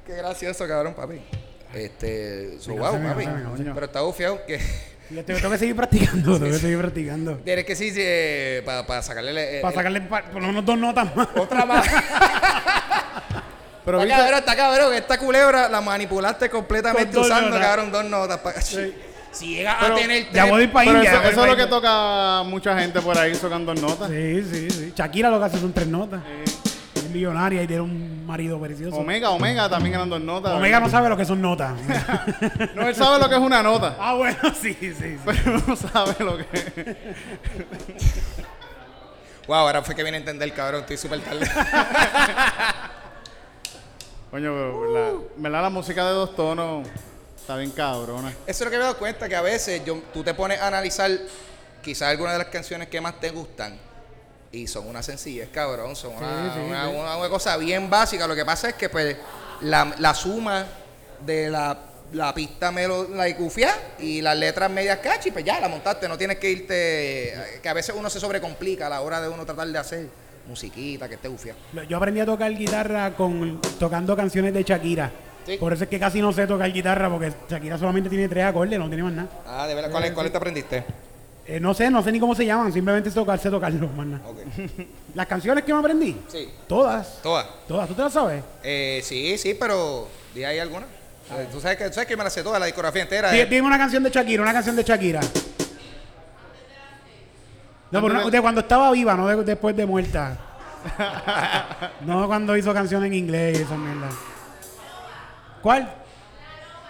[0.05, 1.21] Qué gracioso, cabrón, papi.
[1.73, 2.57] Este...
[2.67, 3.25] Wow, papi.
[3.73, 4.59] Pero está bufiado que...
[5.09, 7.35] Yo tengo, tengo que seguir practicando, tengo que seguir practicando.
[7.39, 8.01] Tienes que sí, sí
[8.65, 9.57] para sacarle...
[9.57, 11.27] eh, Para sacarle pa- por lo menos dos notas más.
[11.35, 11.85] Otra más.
[13.99, 14.93] Pero está viste, cabrón, está cabrón.
[14.93, 17.65] Esta culebra la manipulaste completamente usando, notas.
[17.65, 18.39] cabrón, dos notas.
[18.39, 18.53] pa-
[19.31, 21.11] Si llega Pero a tener Ya tres- voy para Pero India.
[21.13, 24.09] eso, ya es lo que toca mucha gente por ahí tocando notas.
[24.09, 24.93] Sí, sí, sí.
[24.95, 26.21] Shakira lo que hace son tres notas.
[26.95, 28.97] Es millonaria y tiene un marido precioso.
[28.97, 30.51] Omega, Omega también eran dos notas.
[30.53, 31.73] Omega no sabe lo que son notas.
[32.75, 35.17] No, él sabe lo que es una nota, ah, bueno, sí, sí, sí.
[35.25, 36.97] pero no sabe lo que es.
[39.47, 40.81] Wow, ahora fue que vine a entender, cabrón.
[40.81, 41.49] Estoy súper tarde.
[44.31, 45.61] Coño, pero la, ¿verdad?
[45.63, 46.87] la música de dos tonos
[47.37, 48.29] está bien cabrona.
[48.47, 50.59] Eso es lo que me he dado cuenta, que a veces yo, tú te pones
[50.59, 51.11] a analizar
[51.83, 53.77] quizás algunas de las canciones que más te gustan
[54.51, 55.95] y son una sencillez, cabrón.
[55.95, 56.95] Son una, sí, una- sí.
[56.95, 58.25] una- una cosa bien básica.
[58.27, 59.17] Lo que pasa es que pues
[59.61, 60.65] la, la suma
[61.25, 61.77] de la,
[62.13, 66.07] la pista melo, la cufia y las letras medias catchy, pues ya la montaste.
[66.07, 67.59] No tienes que irte...
[67.61, 70.07] Que a veces uno se sobrecomplica a la hora de uno tratar de hacer
[70.51, 71.55] musiquita que esté gufia.
[71.89, 75.09] Yo aprendí a tocar guitarra con tocando canciones de Shakira.
[75.45, 75.57] Sí.
[75.57, 78.77] Por eso es que casi no sé tocar guitarra porque Shakira solamente tiene tres acordes,
[78.77, 79.29] no tiene más nada.
[79.47, 79.89] Ah, de verdad.
[79.91, 80.83] ¿Cuáles cuáles te aprendiste?
[81.47, 84.05] Eh, no sé, no sé ni cómo se llaman, simplemente sé tocar, sé tocarlo, más
[84.05, 84.23] nada.
[85.15, 86.47] Las canciones que me aprendí, Sí.
[86.67, 87.47] todas, Todas.
[87.67, 88.43] todas, ¿tú te las sabes?
[88.63, 90.85] Eh, sí, sí, pero ¿di ahí alguna?
[91.31, 93.35] Eh, Tú sabes que, tú sabes que me la sé toda, la discografía entera.
[93.35, 93.45] Eh.
[93.47, 95.21] Dime una canción de Shakira, una canción de Shakira.
[97.91, 100.37] No, pero una- de cuando estaba viva, no de- después de muerta.
[102.01, 104.07] no cuando hizo canciones en inglés y esa mierda.
[105.61, 105.91] ¿Cuál?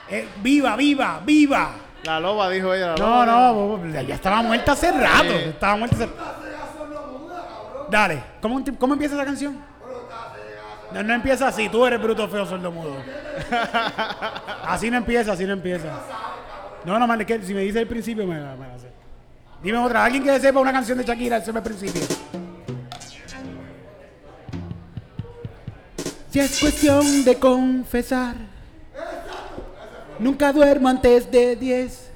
[0.10, 1.72] Eh, viva, viva, viva.
[2.04, 2.88] La loba, dijo ella.
[2.89, 5.30] La No, loba, no, bo- bo- ya estaba muerta hace rato.
[5.30, 5.49] Sí.
[5.49, 6.10] Estaba muerta hace
[7.89, 9.58] Dale, ¿cómo, cómo empieza esa canción?
[10.93, 12.95] No, no empieza así, tú eres bruto feo sordo mudo.
[14.66, 15.88] así no empieza, así no empieza.
[16.86, 18.91] No, no, man, es que si me dice el principio me la, me la sé.
[19.64, 22.01] Dime otra, alguien que sepa una canción de Shakira, sepa el principio.
[26.32, 28.36] Si es cuestión de confesar,
[30.18, 32.12] nunca duermo antes de 10,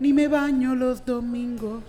[0.00, 1.82] ni me baño los domingos.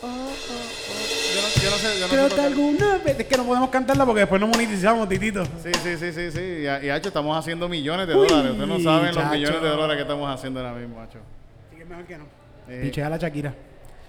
[0.00, 3.44] Yo no, yo no sé, yo no Creo sé que alguna vez es que no
[3.44, 5.44] podemos cantarla porque después no monetizamos, titito.
[5.44, 6.40] Sí, sí, sí, sí, sí.
[6.40, 8.52] Y, y Hacho, estamos haciendo millones de Uy, dólares.
[8.52, 9.34] Ustedes no saben los chacho.
[9.34, 11.18] millones de dólares que estamos haciendo ahora mismo, Hacho.
[11.66, 12.24] Así que es mejor que no.
[12.68, 12.80] Eh.
[12.84, 13.54] Piché a la Shakira.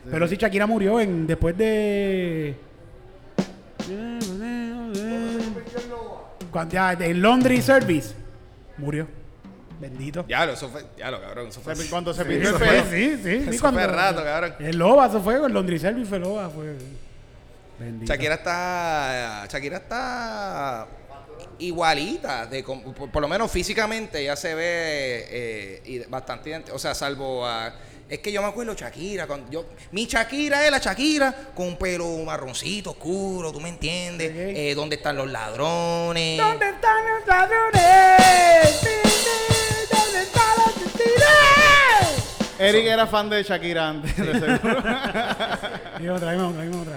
[0.10, 2.56] Pero sí, Shakira murió en, después de.
[6.52, 8.14] Cuando ya, en Laundry Service.
[8.78, 9.08] Murió.
[9.80, 10.26] Bendito.
[10.28, 11.74] Ya lo, eso fue, ya lo, cabrón, eso fue.
[11.90, 12.84] Cuando se Sí, pidió el pelo.
[12.84, 13.50] fue- Sí, sí, sí.
[13.52, 14.56] Eso cuando- fue rato, cabrón.
[14.60, 15.36] El Loba, eso fue.
[15.36, 16.50] El Laundry Service fue Loba.
[16.50, 16.76] Fue.
[17.80, 18.12] Bendito.
[18.12, 20.88] Shakira está, Shakira está
[21.60, 26.62] igualita, de, por, por lo menos físicamente ya se ve eh, bastante.
[26.74, 27.74] O sea, salvo a...
[28.10, 31.78] Es que yo me acuerdo Shakira, cuando yo, mi Shakira es la Shakira con un
[31.78, 34.32] pelo marroncito oscuro, ¿tú me entiendes?
[34.34, 36.40] Eh, ¿Dónde están los ladrones?
[36.40, 38.82] ¿Dónde están los ladrones?
[39.92, 42.58] ¿Dónde están los mentiras?
[42.58, 44.82] Eric era fan de Shakira antes, de seguro.
[46.00, 46.96] Dime otra, dime otra, dime otra.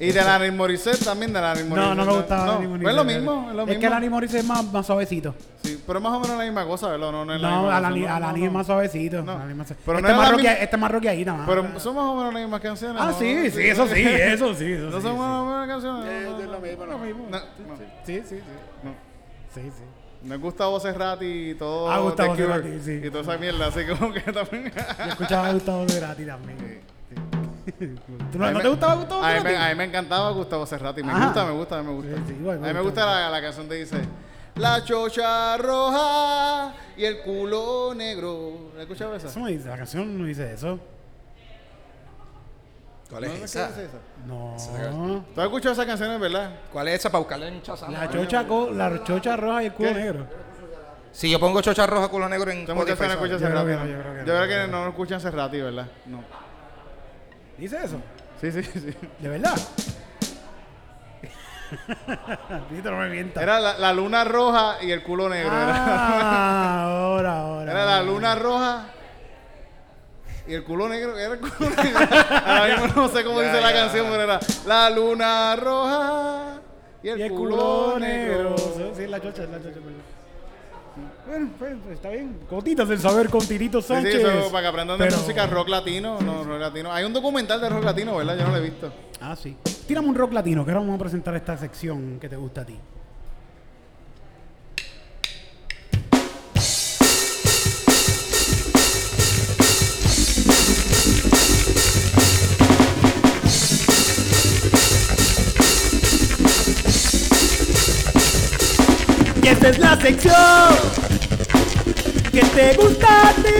[0.00, 1.94] Y de Alanis Morissette también, de Alanis Morissette.
[1.96, 2.90] No, no me gustaba No, Alanis Morissette.
[2.90, 3.80] es lo mismo, es lo mismo.
[3.80, 5.34] que Alanis Morissette es más, más suavecito.
[5.62, 7.10] Sí, pero es más o menos la misma cosa, ¿verdad?
[7.12, 8.46] No, no es la No, misma Alanis, cosa, no, no, Alanis no.
[8.46, 9.22] es más suavecito.
[9.22, 9.32] No.
[9.32, 10.90] Alanis más suave- Pero este, no es es más la roquea- mi- este es más
[10.90, 11.48] roqueadita, más.
[11.48, 13.02] Pero son más o menos las mismas canciones.
[13.02, 13.18] Ah, ¿no?
[13.18, 14.72] sí, sí, eso sí, eso sí.
[14.72, 16.04] Eso No sí, son más o menos canciones.
[16.10, 17.26] Eh, no, es lo mismo, lo mismo.
[17.30, 17.76] No, no.
[18.04, 18.38] Sí, sí, sí.
[18.82, 18.90] No.
[19.54, 19.82] Sí, sí.
[20.24, 21.90] Me gusta Cerrati y todo.
[21.90, 23.00] Ah, Gustavo The Cure Cerati, sí.
[23.06, 24.72] Y toda esa mierda, así como que también.
[24.74, 26.80] Yo escuchaba a Gustavo Cerati también.
[27.78, 29.48] ¿Tú no, A mí no me- te gustaba Gustavo a mí, Cerati?
[29.56, 31.02] me, a mí me encantaba Gustavo Cerrati.
[31.02, 31.24] Me Ajá.
[31.26, 32.16] gusta, me gusta, me gusta.
[32.16, 33.04] Sí, sí, igual me a mí me gusta.
[33.06, 33.96] la, la canción que dice
[34.56, 38.70] La chocha roja y el culo negro.
[38.74, 39.26] ¿La has escuchado esa?
[39.28, 40.78] Eso no dice, la canción no dice eso.
[43.10, 43.68] ¿Cuál ¿No es esa?
[43.68, 43.98] esa?
[44.26, 45.24] No.
[45.34, 46.50] ¿Tú has escuchado esas canciones, verdad?
[46.72, 47.92] ¿Cuál es esa para buscarla en Shazam?
[47.92, 49.94] La chocha, co- la chocha roja y el culo ¿Qué?
[49.94, 50.26] negro.
[51.12, 53.66] Si yo pongo chocha roja, culo negro en Spotify, Yo creo Cerrati.
[53.68, 53.84] que ¿no?
[53.84, 54.24] no, yo creo que no.
[54.24, 55.86] creo que no escuchan Cerrati, ¿verdad?
[56.06, 56.24] No.
[57.58, 58.00] ¿Dice eso?
[58.40, 58.94] Sí, sí, sí.
[59.20, 59.54] ¿De verdad?
[62.68, 63.42] Tito, no me mientas.
[63.42, 65.52] Era la, la luna roja y el culo negro.
[65.52, 65.74] era.
[65.76, 67.72] Ah, ahora, ahora.
[67.72, 68.86] Era la luna roja
[70.46, 71.18] y el culo negro.
[71.18, 71.98] Era el culo negro.
[72.44, 73.80] Ahora mismo no sé cómo Ya, dice la ya.
[73.80, 76.60] canción, pero era la luna roja
[77.02, 78.56] y el, Y el culo, negro.
[78.96, 79.78] Sí, la chocha, la chocha.
[81.26, 82.38] Bueno, pues, está bien.
[82.50, 84.14] Gotitas del saber con Tirito Sí, Sánchez.
[84.14, 86.20] sí, eso para que aprendan de Pero- música rock latino.
[86.20, 86.92] No, rock latino.
[86.92, 88.36] Hay un documental de rock latino, ¿verdad?
[88.38, 88.92] Yo no lo he visto.
[89.20, 89.56] Ah, sí.
[89.86, 92.64] Tírame un rock latino, que ahora vamos a presentar esta sección que te gusta a
[92.66, 92.78] ti.
[109.44, 110.34] Y esta es la sección
[112.32, 113.50] que te gusta a ti.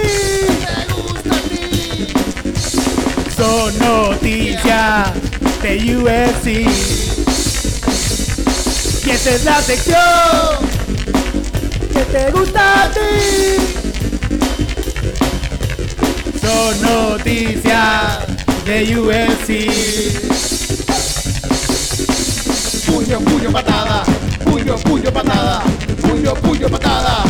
[3.36, 5.12] Son noticias
[5.60, 6.46] de UFC.
[9.06, 9.98] Y esta es la sección
[11.92, 13.00] que te gusta a ti.
[16.40, 18.20] Son noticias
[18.64, 19.68] de UFC.
[22.86, 24.13] Puño, puño, patada.
[24.54, 25.62] Puño, puño, patada.
[26.00, 27.24] Puño, puño, patada.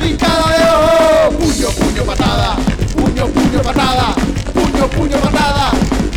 [0.00, 1.38] Picada de ojo.
[1.38, 2.56] Puño, puño, patada.
[2.96, 4.14] Puño, puño, patada.
[4.54, 5.70] Puño, puño, patada.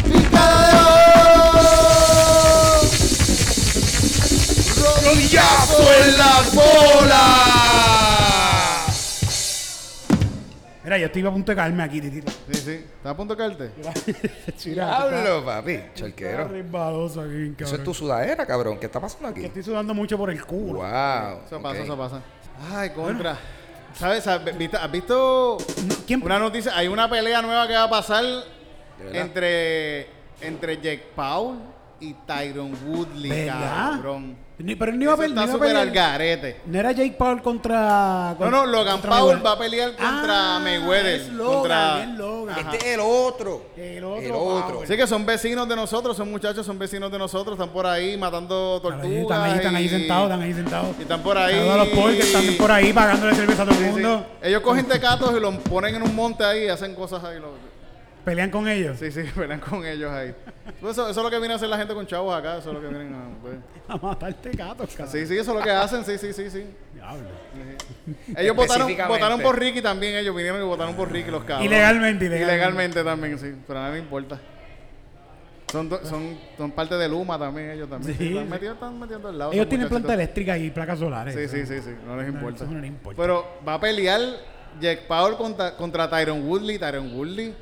[0.05, 1.67] Picada de ojo.
[5.03, 8.04] Rodillazo en las bolas.
[10.85, 12.31] Mira, yo estoy a punto de caerme aquí, titito.
[12.31, 12.71] Sí, sí.
[12.73, 13.71] ¿Estás a punto de caerte?
[14.63, 15.75] Diablo, papi.
[15.75, 18.77] Aquí, Eso es tu sudadera, cabrón.
[18.79, 19.47] ¿Qué está pasando Que aquí?
[19.47, 20.79] estoy sudando mucho por el culo.
[20.79, 21.39] Wow.
[21.45, 22.21] Eso pasa, eso pasa.
[22.71, 23.35] Ay, contra.
[23.95, 24.23] ¿Sabes?
[24.23, 24.55] ¿Sabes?
[24.57, 25.57] ¿Viste- ¿Has visto
[26.05, 26.21] ¿Quién?
[26.21, 26.77] una noticia?
[26.77, 28.23] Hay una pelea nueva que va a pasar
[29.11, 30.07] entre,
[30.41, 31.57] entre Jake Paul
[31.99, 33.91] y Tyron Woodley, ¿Verdad?
[33.93, 34.37] cabrón.
[34.57, 35.39] Ni- pero él no iba a pelear.
[35.45, 36.09] está súper al pelear.
[36.11, 36.61] garete.
[36.65, 38.35] No era Jake Paul contra.
[38.39, 39.45] No, no, Logan contra Paul Mayweather.
[39.45, 41.05] va a pelear contra Ah, Mayweather.
[41.21, 42.03] Es Logan, contra...
[42.03, 42.59] es Logan.
[42.59, 43.61] Este es el otro.
[43.75, 44.21] El otro.
[44.21, 44.81] El otro.
[44.87, 48.15] Sí que son vecinos de nosotros, son muchachos, son vecinos de nosotros, están por ahí
[48.17, 49.05] matando tortugas.
[49.11, 50.95] están ahí, están ahí sentados, están ahí sentados.
[50.97, 51.55] Y están por ahí.
[51.77, 53.91] Los Paul que están por ahí pagándole cerveza a todo el Sí, sí.
[54.01, 54.25] mundo.
[54.41, 57.39] Ellos cogen tecatos y los ponen en un monte ahí y hacen cosas ahí.
[57.39, 57.74] lo-
[58.25, 58.97] Pelean con ellos.
[58.99, 60.33] Sí, sí, pelean con ellos ahí.
[60.81, 62.57] Pues Eso, eso es lo que viene a hacer la gente con chavos acá.
[62.57, 63.41] Eso es lo que vienen a.
[63.41, 63.55] pues.
[63.87, 65.11] A matarte gatos, cabrón.
[65.11, 66.03] Sí, sí, eso es lo que hacen.
[66.03, 66.65] Sí, sí, sí, sí.
[66.95, 67.29] Diablo.
[68.35, 70.15] Ellos votaron, votaron por Ricky también.
[70.15, 71.65] Ellos vinieron y votaron por Ricky los cabros.
[71.67, 72.53] Ilegalmente, ilegalmente.
[72.55, 73.53] Ilegalmente también, sí.
[73.67, 74.39] Pero a nadie le importa.
[75.71, 78.17] Son, do- son, son parte de Luma también, ellos también.
[78.17, 78.49] Sí, están, sí.
[78.49, 79.51] metidos, están metiendo al lado.
[79.51, 81.35] Ellos tienen planta eléctrica y placas solares.
[81.35, 81.95] Sí, sí, sí, sí.
[82.07, 82.63] No les No, importa.
[82.63, 83.21] eso no les importa.
[83.21, 84.19] Pero va a pelear
[84.79, 86.79] Jack Paul contra, contra Tyron Woodley.
[86.79, 87.53] Tyron Woodley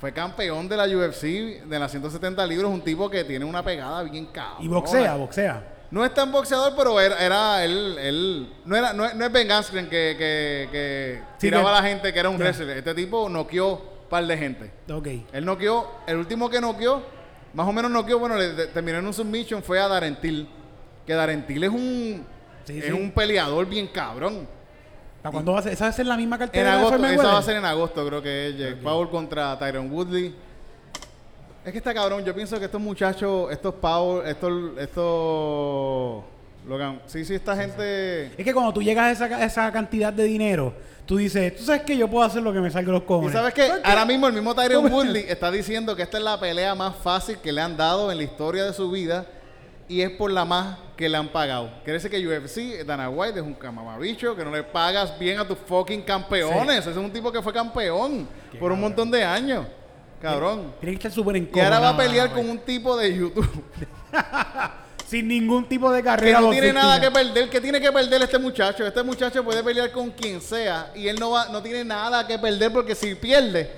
[0.00, 2.70] fue campeón de la UFC de las 170 libros.
[2.72, 4.64] Un tipo que tiene una pegada bien cabrón.
[4.64, 5.76] Y boxea, boxea.
[5.90, 9.32] No es tan boxeador, pero era, era él, él no era, no, es- no es
[9.32, 12.76] Ben Askren que, que, que Sí, tiraba que- a la gente que era un wrestler.
[12.78, 14.70] Este tipo noqueó un par de gente.
[14.90, 15.08] Ok.
[15.32, 17.02] Él noqueó, el último que noqueó,
[17.54, 20.48] más o menos noqueó, bueno, le, terminó en un submission, fue a Darentil.
[21.04, 22.24] Que Darentil es un,
[22.64, 22.92] Sí, es sí.
[22.92, 24.46] un peleador bien cabrón.
[25.22, 25.72] ¿Para cuándo va a ser?
[25.72, 27.64] ¿Esa va a ser la misma En cartera de agosto, esa va a ser en
[27.64, 30.34] agosto, creo que es Jake Paul contra Tyron Woodley.
[31.64, 36.24] Es que está cabrón, yo pienso que estos muchachos, estos Paul, estos, estos
[36.66, 38.26] Logan, sí, sí, esta gente.
[38.36, 40.72] Es que cuando tú llegas a esa, a esa cantidad de dinero,
[41.04, 43.06] tú dices, tú sabes que yo puedo hacer lo que me salga de los Y
[43.06, 43.32] cojones.
[43.32, 44.86] sabes que ahora mismo el mismo Tyron.
[44.92, 48.16] Woodley está diciendo que esta es la pelea más fácil que le han dado en
[48.16, 49.26] la historia de su vida
[49.90, 51.68] y es por la más que le han pagado.
[51.82, 55.48] Quiere decir que UFC, Dana White es un camamabicho, que no le pagas bien a
[55.48, 56.78] tus fucking campeones.
[56.78, 58.28] Ese es un tipo que fue campeón
[58.60, 59.66] por un montón de años.
[60.22, 60.72] Cabrón.
[60.78, 63.64] Tiene que estar súper Y ahora va a pelear con un tipo de YouTube
[65.08, 66.40] Sin ningún tipo de que carrera.
[66.40, 67.50] no tiene nada que perder.
[67.50, 68.86] ¿Qué tiene que perder este muchacho?
[68.86, 72.38] Este muchacho puede pelear con quien sea y él no va, no tiene nada que
[72.38, 73.68] perder porque si pierde,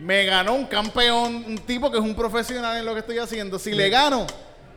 [0.00, 3.60] me ganó un campeón, un tipo que es un profesional en lo que estoy haciendo.
[3.60, 4.26] Si le gano,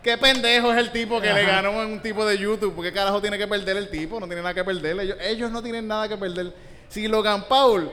[0.06, 2.76] qué pendejo es el tipo que le ganó en un tipo de YouTube.
[2.76, 4.20] ¿Por qué carajo tiene que perder el tipo?
[4.20, 5.00] No tiene nada que perder.
[5.00, 6.54] Ellos, ellos no tienen nada que perder.
[6.90, 7.90] Si Logan Paul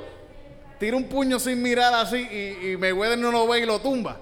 [0.79, 4.19] tira un puño sin mirar así y, y Mayweather no lo ve y lo tumba,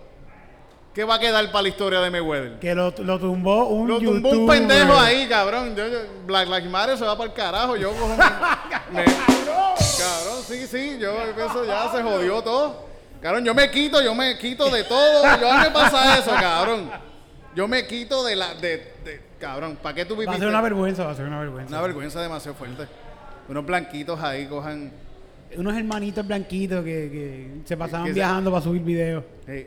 [0.95, 2.61] ¿qué va a quedar para la historia de Mayweather?
[2.61, 5.75] Que lo, lo tumbó un Lo tumbó un pendejo ahí, cabrón.
[5.75, 7.75] Yo, yo- Black Lives Matter se va para el carajo.
[7.77, 8.09] Yo cojo
[8.93, 10.97] me- Cabrón, sí, sí.
[11.01, 12.89] Yo pienso ya se jodió todo.
[13.21, 15.23] Cabrón, yo me quito, yo me quito de todo.
[15.41, 17.10] Yo a mí me pasa eso, cabrón.
[17.55, 18.55] Yo me quito de la.
[18.55, 20.39] De, de- cabrón, ¿para qué tú Va a viviste?
[20.41, 21.69] ser una vergüenza, va a ser una vergüenza.
[21.75, 22.87] Una vergüenza demasiado fuerte.
[23.49, 24.93] Unos blanquitos ahí cojan.
[25.57, 29.25] Unos hermanitos blanquitos que, que se pasaban que se- viajando para subir videos.
[29.47, 29.67] Hey.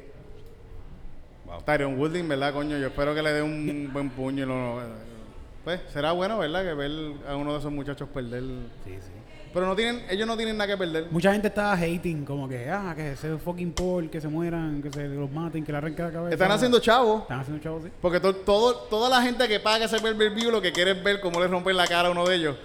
[1.65, 2.77] Tyron Woodley, ¿verdad, coño?
[2.77, 4.43] Yo espero que le dé un buen puño.
[4.43, 4.81] y lo-
[5.63, 6.63] pues será bueno, ¿verdad?
[6.63, 6.91] Que ver
[7.27, 8.41] a uno de esos muchachos perder.
[8.83, 9.11] Sí, sí.
[9.53, 11.05] Pero no tienen, ellos no tienen nada que perder.
[11.11, 14.91] Mucha gente estaba hating, como que, ah, que se fucking Paul, que se mueran, que
[14.91, 16.33] se los maten, que le arranquen la cabeza.
[16.33, 17.21] Están haciendo chavos.
[17.21, 17.89] Están haciendo chavos, sí.
[18.01, 21.21] Porque to- todo, toda la gente que paga ese view lo que quiere es ver
[21.21, 22.55] cómo le rompen la cara a uno de ellos.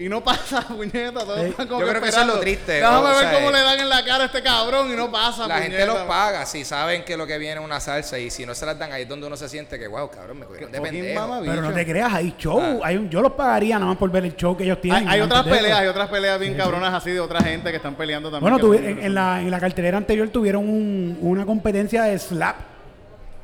[0.00, 1.20] Y no pasa, puñeta.
[1.24, 3.60] Como Yo creo que eso es lo triste, Déjame o ver sea, cómo eh, le
[3.62, 6.64] dan en la cara a este cabrón y no pasa, La gente los paga si
[6.64, 9.02] saben que lo que viene es una salsa y si no se las dan ahí
[9.02, 11.40] es donde uno se siente que, wow, cabrón, me cogieron de pendejo.
[11.44, 12.80] Pero no te creas, hay show.
[12.84, 15.08] Hay un, yo los pagaría nada más por ver el show que ellos Hay, tienen.
[15.08, 18.30] hay otras peleas, hay otras peleas bien cabronas así de otra gente que están peleando
[18.30, 18.56] también.
[18.56, 22.56] Bueno, en, en la, en la cartelera anterior tuvieron un- una competencia de slap.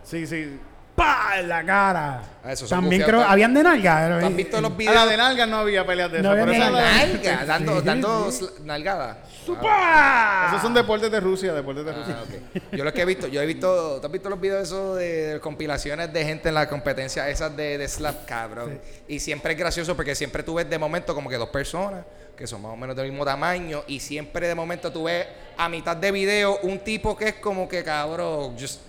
[0.05, 0.61] Sí, sí.
[0.95, 1.05] ¡Pa!
[1.31, 1.41] ¡pa!
[1.41, 2.23] en la cara.
[2.45, 3.23] Ah, son También bufiados.
[3.25, 4.21] creo, habían de nalga.
[4.21, 4.95] ¿Tú has visto los A videos?
[4.95, 6.47] la de nalgas no había peleas de No esas.
[6.49, 9.19] había la- Nalga, dando, sí, dando sl- nalgada.
[9.61, 10.47] ¡Pa!
[10.51, 12.17] Esos son deportes de Rusia, deportes de Rusia.
[12.19, 12.63] Ah, ok.
[12.77, 15.39] Yo lo que he visto, yo he visto, ¿tú has visto los videos esos de
[15.43, 18.81] compilaciones de gente en la competencia esas de, de slap, cabrón?
[19.09, 22.05] Y siempre es gracioso porque siempre tú ves de momento como que dos personas
[22.37, 25.25] que son más o menos del mismo tamaño y siempre de momento tú ves
[25.57, 28.81] a mitad de video un tipo que es como que cabrón, just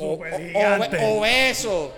[0.00, 0.96] o- gigante.
[0.98, 1.92] obe- obeso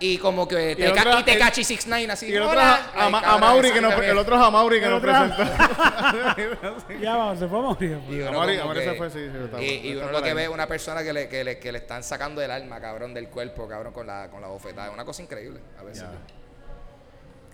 [0.00, 2.26] y como que te, ca- otro- y te cachi 69 así.
[2.26, 2.90] Y el otro "Hola".
[2.94, 5.42] a, a, a Mauri, que nos, el otro es a Mauri que nos presentó.
[7.00, 7.98] Ya vamos, se fue a morir.
[8.10, 10.48] Y uno que- se fue, sí, sí, está- y, y uno lo que ve es
[10.48, 13.68] una persona que le, que, le, que le están sacando el alma, cabrón, del cuerpo,
[13.68, 14.88] cabrón, con la, con la bofetada.
[14.88, 16.04] Es una cosa increíble, a veces.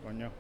[0.03, 0.31] Coño.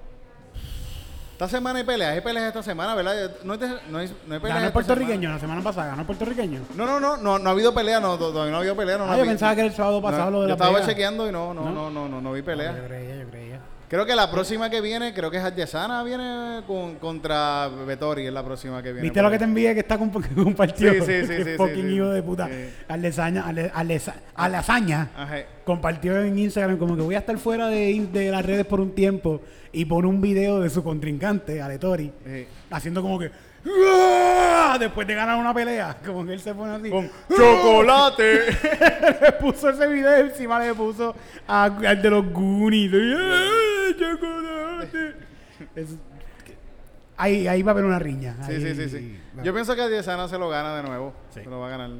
[1.38, 3.30] Esta semana hay peleas, hay peleas esta semana, ¿verdad?
[3.44, 4.42] No hay, de- no hay, no hay peleas.
[4.42, 6.62] Ganó el esta puertorriqueño la semana pasada, ganó el puertorriqueño.
[6.68, 6.74] semana.
[6.92, 8.98] No, no, no, no, no ha habido pelea, no, to- todavía no ha habido pelea.
[8.98, 10.48] No, no Ah, yo vi- pensaba que era el sábado pasado no, lo de Yo
[10.48, 10.88] Las estaba Vegas.
[10.88, 11.70] chequeando y no, no, ¿No?
[11.70, 12.76] no, no, no, no vi pelea.
[12.76, 13.47] Yo creía, yo creía.
[13.88, 18.32] Creo que la próxima que viene, creo que es Adesanya, viene con, contra Vettori, es
[18.32, 19.02] la próxima que viene.
[19.02, 20.92] ¿Viste lo que te envié que está comp- compartido?
[20.92, 21.94] Sí, sí, sí, sí, fucking sí, sí.
[21.94, 22.50] hijo de puta.
[22.86, 23.44] Alesaña,
[25.64, 29.40] compartió en Instagram como que voy a estar fuera de, las redes por un tiempo
[29.72, 32.12] y pone un video de su contrincante, Aletori,
[32.70, 33.30] haciendo como que
[34.78, 36.90] después de ganar una pelea, como que él se pone así.
[36.90, 38.46] Con chocolate.
[39.22, 41.14] le puso ese video encima le puso
[41.46, 42.92] a- al de los Goonies.
[42.94, 45.16] ¡Ah, chocolate!
[45.74, 45.96] Es-
[47.16, 48.36] ahí, ahí va a haber una riña.
[48.46, 49.20] Sí, Ahí- sí, sí, sí.
[49.42, 51.12] Yo pienso que Adesanya se lo gana de nuevo.
[51.34, 51.40] Sí.
[51.44, 51.90] Se lo va a ganar.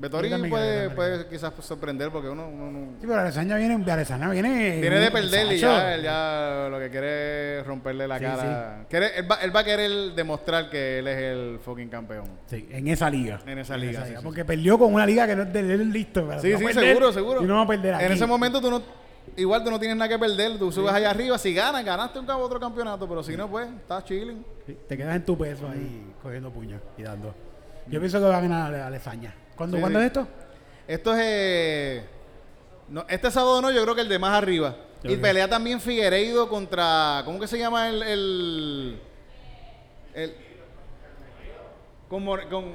[0.00, 4.80] Vettori puede, puede quizás sorprender porque uno, uno no- Sí, pero Alessandra viene, Alessandra viene.
[4.80, 8.86] Viene de perder y ya, él ya lo que quiere es romperle la Sí, cara.
[8.88, 12.26] Quiere- él, va, él va a querer demostrar que él es el fucking campeón.
[12.46, 13.40] Sí, en esa liga.
[13.44, 15.90] En esa liga, sí, sí, porque perdió con una liga que no es de él
[15.92, 16.26] listo.
[16.28, 17.42] pero Sí, sí, perder seguro, seguro.
[17.42, 18.04] Y no va a perder aquí.
[18.04, 18.82] En ese momento tú no,
[19.36, 22.26] igual tú no tienes nada que perder, tú subes allá arriba, si ganas, ganaste un
[22.26, 24.44] cabo otro campeonato, pero si no, pues, estás chilling.
[24.64, 27.34] Sí, te quedas en tu peso ahí cogiendo puños y dando.
[27.88, 29.34] Yo pienso que va a ganar Alessandra.
[29.58, 30.04] ¿Cuándo, Sí, ¿cuándo sí.
[30.04, 30.28] es esto?
[30.86, 31.20] Esto es.
[31.22, 32.04] eh,
[32.88, 34.74] no, este sábado no, yo creo que el de más arriba.
[35.04, 37.22] Y pelea también Figueiredo contra.
[37.26, 38.02] ¿Cómo que se llama el.
[38.02, 39.00] el,
[40.14, 40.34] el-
[42.08, 42.72] con, More- con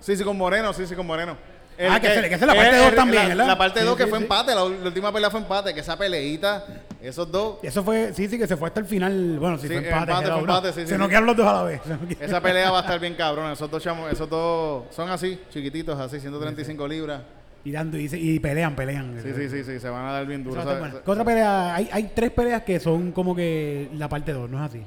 [0.00, 1.36] Sí, sí, con Moreno, sí, sí, con Moreno.
[1.78, 3.46] El Ah, que que esa es la parte dos también, la, ¿verdad?
[3.48, 4.24] La parte Sí, 2 que sí, fue sí.
[4.24, 6.64] empate, la, la última pelea fue empate, que esa peleita,
[7.02, 7.58] esos dos.
[7.62, 9.38] Eso fue, sí, sí, que se fue hasta el final.
[9.38, 10.10] Bueno, si Sí, fue empate.
[10.12, 10.98] empate, fue empate, sí, se sí.
[10.98, 11.80] nos quedaron los dos a la vez.
[12.20, 13.50] Esa pelea va a estar bien cabrón.
[13.52, 17.22] Esos dos chamos, esos dos son así, chiquititos, así, 135 libras.
[17.64, 19.18] y dando y, y pelean, pelean.
[19.22, 20.62] Sí, sí, sí, sí, se van a dar bien duro.
[20.64, 21.00] bueno.
[21.04, 21.74] ¿Qué otra pelea?
[21.74, 24.82] Hay, hay tres peleas que son como que la parte 2, ¿no es así?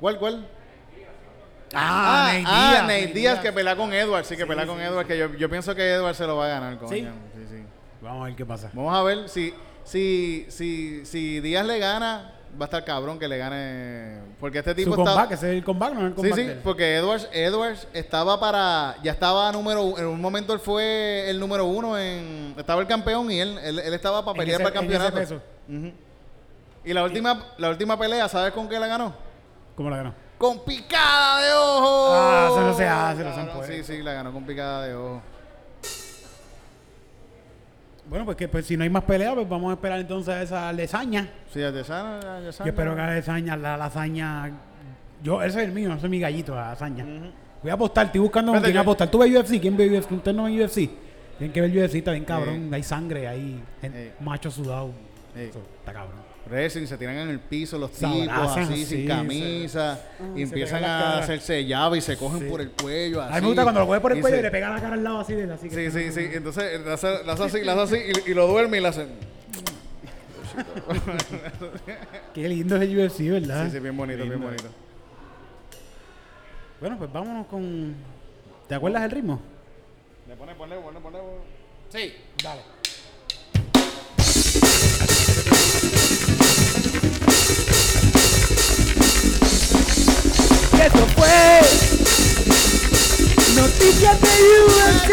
[0.00, 0.46] ¿Cuál, cuál?
[1.74, 2.82] Ah, Ah, ah, Díaz.
[2.82, 5.48] Nate Nate Díaz que pelea con Edward, sí, que pelea con Edward, que yo, yo
[5.48, 6.78] pienso que Edward se lo va a ganar.
[6.88, 7.00] ¿Sí?
[7.00, 7.62] Sí, sí.
[8.02, 8.70] Vamos a ver qué pasa.
[8.74, 9.54] Vamos a ver si,
[9.84, 14.20] si, si, si Díaz le gana, va a estar cabrón que le gane.
[14.40, 15.12] Porque este tipo Su está.
[15.12, 16.34] comeback, ese es el comeback, no es el Sí, comeback.
[16.36, 16.60] sí, él.
[16.62, 18.96] porque Edwards, Edwards estaba para.
[19.02, 19.98] Ya estaba número uno.
[19.98, 22.54] En un momento él fue el número uno en.
[22.58, 25.10] Estaba el campeón y él, él, él estaba para pelear ese- para el en ese
[25.10, 25.42] campeonato.
[26.84, 29.14] Y la última, la última pelea, ¿sabes con qué la ganó?
[29.76, 30.14] ¿Cómo la ganó?
[30.36, 32.08] Con picada de ojo.
[32.12, 33.76] Ah, eso no se hace, no se Cabrón, puede.
[33.84, 35.22] Sí, sí, la ganó con picada de ojo.
[38.12, 40.42] Bueno, pues que pues, si no hay más peleas, pues vamos a esperar entonces a
[40.42, 41.30] esa lasaña.
[41.50, 42.66] Sí, Adesanya, Adesanya.
[42.66, 44.50] Yo espero que la lasaña, la lasaña.
[45.22, 47.06] Yo, ese es el mío, ese es mi gallito, la lasaña.
[47.62, 49.10] Voy a apostar, estoy buscando quién apostar.
[49.10, 49.58] ¿Tú ves UFC?
[49.58, 50.12] ¿Quién ve UFC?
[50.12, 50.90] ¿Usted no ve UFC?
[51.38, 52.68] Tienen que ver UFC, está bien cabrón.
[52.74, 54.12] Hay sangre, hay Eh.
[54.20, 54.90] macho sudado.
[55.34, 55.46] Eh.
[55.48, 56.20] Eso, está cabrón.
[56.48, 60.00] Wrestling, se tiran en el piso los tipos abrazan así, sin camisa,
[60.34, 62.46] y se empiezan a hacerse llave y se cogen Sí.
[62.46, 63.22] por el cuello.
[63.22, 64.70] Así, A mí me gusta cuando lo coge por el cuello se- y le pega
[64.70, 65.68] la cara al lado así de así.
[65.68, 66.28] que- Sí, sí, sí.
[66.34, 68.88] Entonces la hace, la hace así, la hace así y, y lo duerme y la
[68.90, 69.06] hace.
[72.34, 73.64] Qué lindo es el UFC, ¿verdad?
[73.66, 74.64] Sí, sí, bien bonito, bien bonito.
[76.80, 77.94] Bueno, pues vámonos con.
[78.68, 79.40] ¿Te acuerdas el ritmo?
[80.28, 81.18] Le pone, ponle, ponle, ponle.
[81.90, 82.12] Sí.
[82.42, 82.60] Dale.
[90.84, 91.60] Eso fue
[93.56, 94.28] Noticias de
[94.66, 95.10] UFC.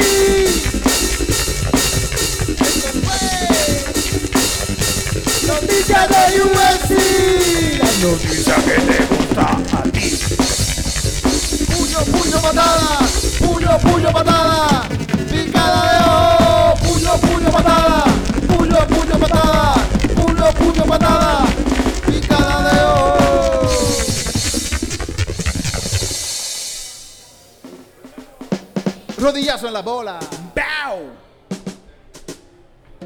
[5.48, 6.92] Noticias de UFC.
[7.80, 10.08] Las noticias que te gustan a ti.
[11.68, 13.00] Puño, puño, patada.
[13.40, 14.79] Puño, puño, patada.
[29.40, 30.20] Rodillazo en la bola.
[30.54, 31.12] ¡Bow!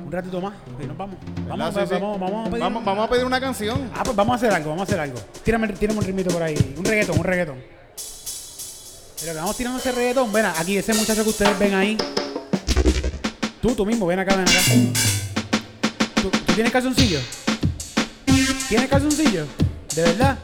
[0.10, 1.16] ratito más y nos vamos.
[1.48, 1.88] Vamos, ¿Verdad?
[1.88, 2.02] Sí, sí.
[2.02, 2.64] vamos, vamos a pedir.
[2.64, 3.92] Vamos, vamos a pedir una canción.
[3.96, 5.20] Ah, pues vamos a hacer algo, vamos a hacer algo.
[5.44, 6.56] Tírame, tírame un ritmito por ahí.
[6.76, 7.64] Un reggaetón, un reggaetón.
[9.20, 10.34] Pero que vamos tirando ese reggaetón.
[10.34, 11.98] Ven, aquí ese muchacho que ustedes ven ahí.
[13.62, 14.60] Tú, tú mismo, ven acá, ven acá.
[16.16, 17.20] ¿Tú, tú tienes calzoncillo?
[18.70, 19.46] ¿Tienes calzoncillo?
[19.96, 20.38] ¿De verdad?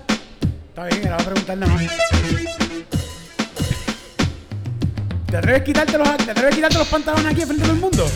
[0.69, 2.98] Está bien, le voy a preguntar nada más.
[5.29, 7.75] ¿Te atreves a quitarte los, te atreves a quitarte los pantalones aquí frente a todo
[7.75, 8.09] el mundo?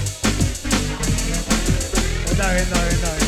[2.31, 3.27] Está bien, está bien, está bien.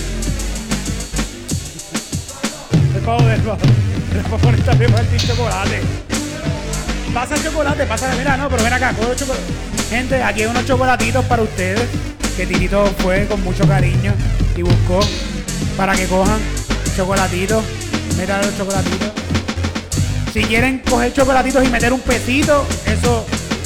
[2.95, 3.59] El pavo del pavo.
[4.15, 5.81] El pavo está bien chocolate.
[7.13, 9.45] Pasa el chocolate, pasa de verano, pero ven acá, coge los chocolates.
[9.89, 11.87] Gente, aquí hay unos chocolatitos para ustedes.
[12.35, 14.13] Que Tirito fue con mucho cariño
[14.57, 14.99] y buscó
[15.77, 16.39] para que cojan
[16.97, 17.63] chocolatitos.
[18.17, 19.11] Mira los chocolatitos.
[20.33, 23.25] Si quieren coger chocolatitos y meter un pesito, eso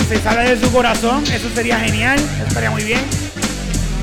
[0.10, 3.00] se sale de su corazón, eso sería genial, estaría muy bien.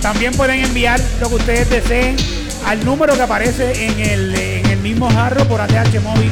[0.01, 2.17] También pueden enviar lo que ustedes deseen
[2.65, 6.31] al número que aparece en el, en el mismo jarro por ATH móvil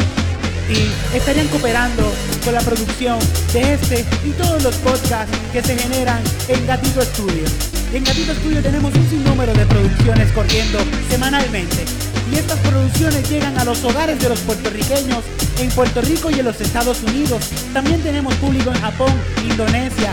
[0.70, 2.12] y estarían cooperando
[2.44, 3.18] con la producción
[3.52, 7.44] de este y todos los podcasts que se generan en Gatito Studio.
[7.92, 10.78] En Gatito Studio tenemos un sinnúmero de producciones corriendo
[11.08, 11.84] semanalmente
[12.30, 15.24] y estas producciones llegan a los hogares de los puertorriqueños
[15.58, 17.44] en Puerto Rico y en los Estados Unidos.
[17.72, 20.12] También tenemos público en Japón, Indonesia,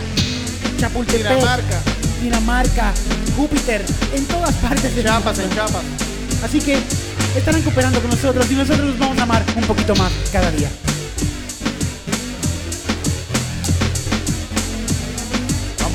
[0.78, 1.80] Chapultepec, Dinamarca.
[2.22, 2.94] Dinamarca,
[3.36, 5.82] Júpiter, en todas partes de Chapas, en chapas.
[6.42, 6.78] Así que
[7.36, 10.70] estarán cooperando con nosotros y nosotros los vamos a amar un poquito más cada día.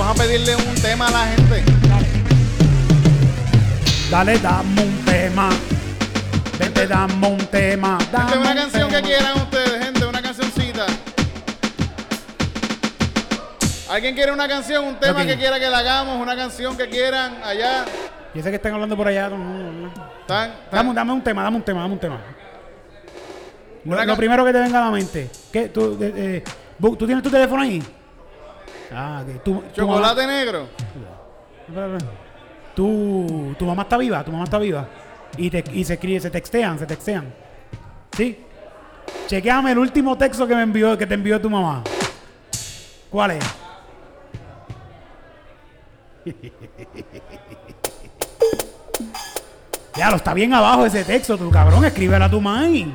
[0.07, 1.63] Vamos a pedirle un tema a la gente.
[4.09, 5.49] Dale, dame un tema.
[6.57, 7.97] Vete, dame un tema.
[8.09, 10.85] Dame una un canción que quieran ustedes, gente, una cancioncita.
[13.89, 17.43] ¿Alguien quiere una canción, un tema que quiera que la hagamos, una canción que quieran
[17.43, 17.83] allá?
[18.33, 19.27] Yo sé que están hablando por allá.
[19.27, 19.93] no, no.
[20.25, 22.21] Dame, dame un tema, dame un tema, dame un tema.
[23.83, 25.29] Lo, primero que te venga a la mente.
[25.51, 25.67] ¿Qué?
[25.67, 26.43] ¿Tú, eh, eh,
[26.79, 27.83] ¿tú tienes tu teléfono ahí?
[28.93, 30.67] Ah, que tú, tu Chocolate negro.
[31.67, 32.11] Espera, espera.
[32.75, 34.87] Tu, tu mamá está viva, tu mamá está viva.
[35.37, 37.33] Y, te, y se escribe, se textean, se textean.
[38.15, 38.43] ¿Sí?
[39.27, 41.83] Chequeame el último texto que me envió, que te envió tu mamá.
[43.09, 43.45] ¿Cuál es?
[49.97, 52.93] Ya lo está bien abajo ese texto, tu cabrón, escríbela a tu mãe.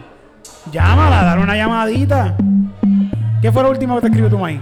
[0.70, 2.36] Llámala, dale una llamadita.
[3.40, 4.60] ¿Qué fue lo último que te escribió tu mãe?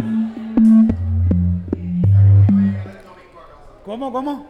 [3.91, 4.47] ¿Cómo, cómo?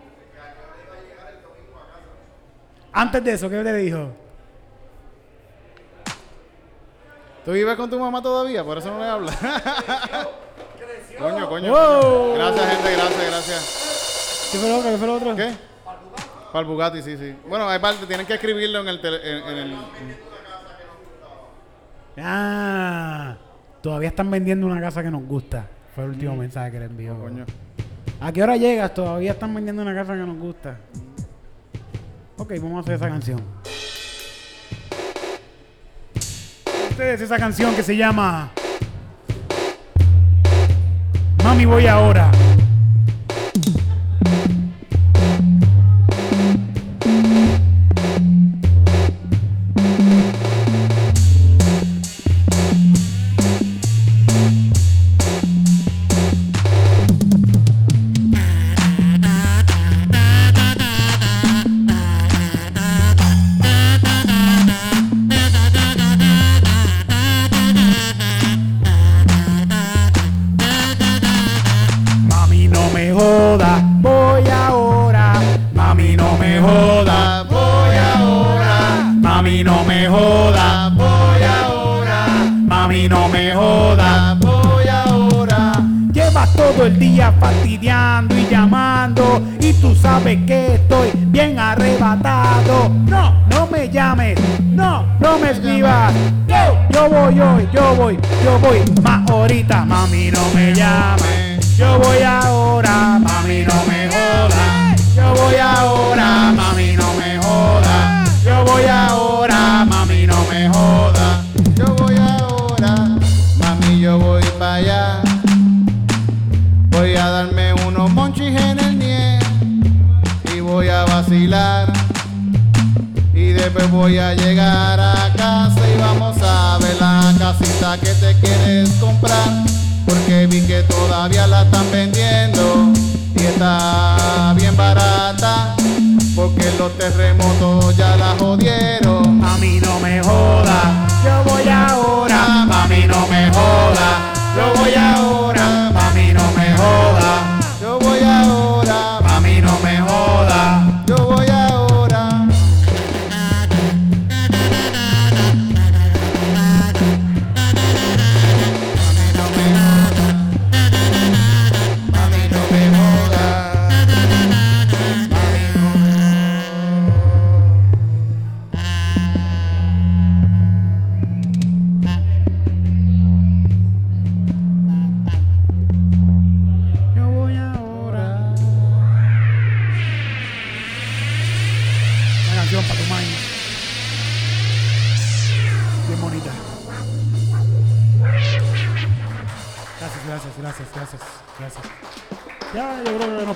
[2.92, 4.10] Antes de eso, ¿qué te dijo?
[7.46, 8.62] ¿Tú vives con tu mamá todavía?
[8.62, 9.38] Por eso no le hablas.
[11.18, 11.70] coño, coño.
[11.72, 12.00] Wow.
[12.02, 12.34] coño.
[12.34, 14.48] Gracias, gente, gracias, gracias.
[14.52, 14.90] ¿Qué fue lo otro?
[14.90, 15.36] ¿Qué fue lo otro?
[15.36, 15.52] ¿Qué?
[16.52, 17.34] Para el Bugatti, sí, sí.
[17.48, 19.78] Bueno, hay parte, tienen que escribirlo en el, tele- en, en el...
[22.18, 23.38] Ah,
[23.80, 25.66] todavía están vendiendo una casa que nos gusta.
[25.94, 27.14] Fue el último mensaje que le envió.
[27.14, 27.20] Mm.
[27.22, 27.46] Coño.
[28.22, 28.92] ¿A qué hora llegas?
[28.92, 30.76] Todavía están vendiendo una casa que nos gusta.
[32.36, 33.40] Ok, vamos a hacer esa canción.
[36.90, 38.50] Ustedes esa canción que se llama
[41.42, 42.30] Mami voy ahora.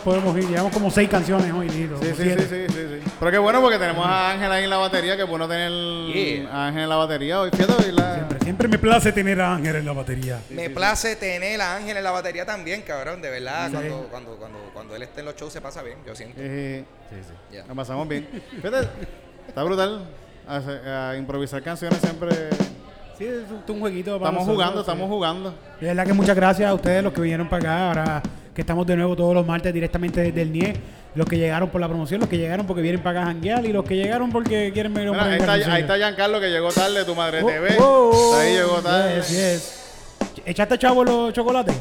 [0.04, 0.48] Podemos ir.
[0.48, 1.98] Llevamos como seis canciones hoy, Nito.
[2.00, 3.10] Sí, sí, sí, sí, sí, sí.
[3.18, 5.72] Pero qué bueno porque tenemos a Ángel ahí en la batería, que es bueno tener
[6.14, 6.48] Yeah.
[6.52, 7.50] a Ángel en la batería hoy.
[7.50, 8.14] Fíjate, hoy la...
[8.14, 10.40] Siempre, siempre me place tener a Ángel en la batería.
[10.50, 13.20] Me place tener a Ángel en la batería también, cabrón.
[13.22, 13.72] De verdad, Sí.
[13.76, 16.36] cuando, cuando, cuando, cuando él esté en los shows se pasa bien, yo siento.
[16.38, 16.84] Eh,
[17.50, 17.64] Ya.
[17.66, 18.28] La pasamos bien.
[18.62, 18.88] Fíjate,
[19.48, 20.04] está brutal.
[20.46, 22.50] A improvisar canciones siempre.
[23.16, 24.80] Sí, es un, un jueguito para Estamos nosotros, jugando, sí.
[24.80, 25.54] estamos jugando.
[25.80, 27.88] De verdad que muchas gracias a ustedes los que vinieron para acá.
[27.88, 28.22] Ahora
[28.54, 30.74] que estamos de nuevo todos los martes directamente desde el NIE.
[31.14, 33.64] Los que llegaron por la promoción, los que llegaron porque vienen para acá a janguear
[33.64, 36.70] y los que llegaron porque quieren ver un ahí, está, ahí está Giancarlo que llegó
[36.72, 37.76] tarde, tu madre Oh, TV.
[37.80, 39.16] oh, ahí llegó tarde.
[39.16, 39.80] yes, yes.
[40.44, 41.74] ¿Echaste chavo los chocolates?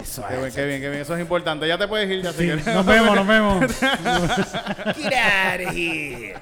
[0.00, 1.02] Eso Qué bien, qué bien, qué bien.
[1.02, 1.66] Eso es importante.
[1.66, 2.66] Ya te puedes ir, ya si Sí, quieres.
[2.66, 3.64] nos vemos, nos vemos.
[4.96, 6.34] Get out of here.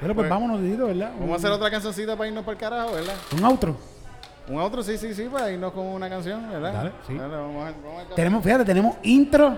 [0.00, 1.12] Pero pues vámonos, Dito, ¿verdad?
[1.18, 3.14] Vamos a hacer otra cancioncita para irnos para el carajo, ¿verdad?
[3.32, 3.76] Un outro.
[4.46, 6.72] Un otro, sí, sí, sí, para irnos con una canción, ¿verdad?
[6.74, 7.14] Dale, sí.
[7.14, 7.32] vamos
[7.66, 9.56] a, vamos a- Tenemos, fíjate, tenemos intro.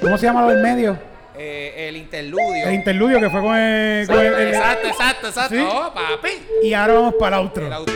[0.00, 0.96] ¿Cómo se llama lo del medio?
[1.36, 2.64] Eh, el interludio.
[2.68, 4.06] El interludio que fue con el.
[4.06, 5.54] con el- el- Exacto, exacto, exacto.
[5.54, 5.62] ¿Sí?
[5.68, 6.28] Oh, papi.
[6.62, 7.66] y ahora vamos para el outro.
[7.66, 7.94] El outro.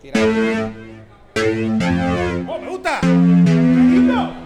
[0.00, 0.20] Tira.
[2.46, 3.00] ¡Oh, me gusta!
[3.02, 4.37] Muchas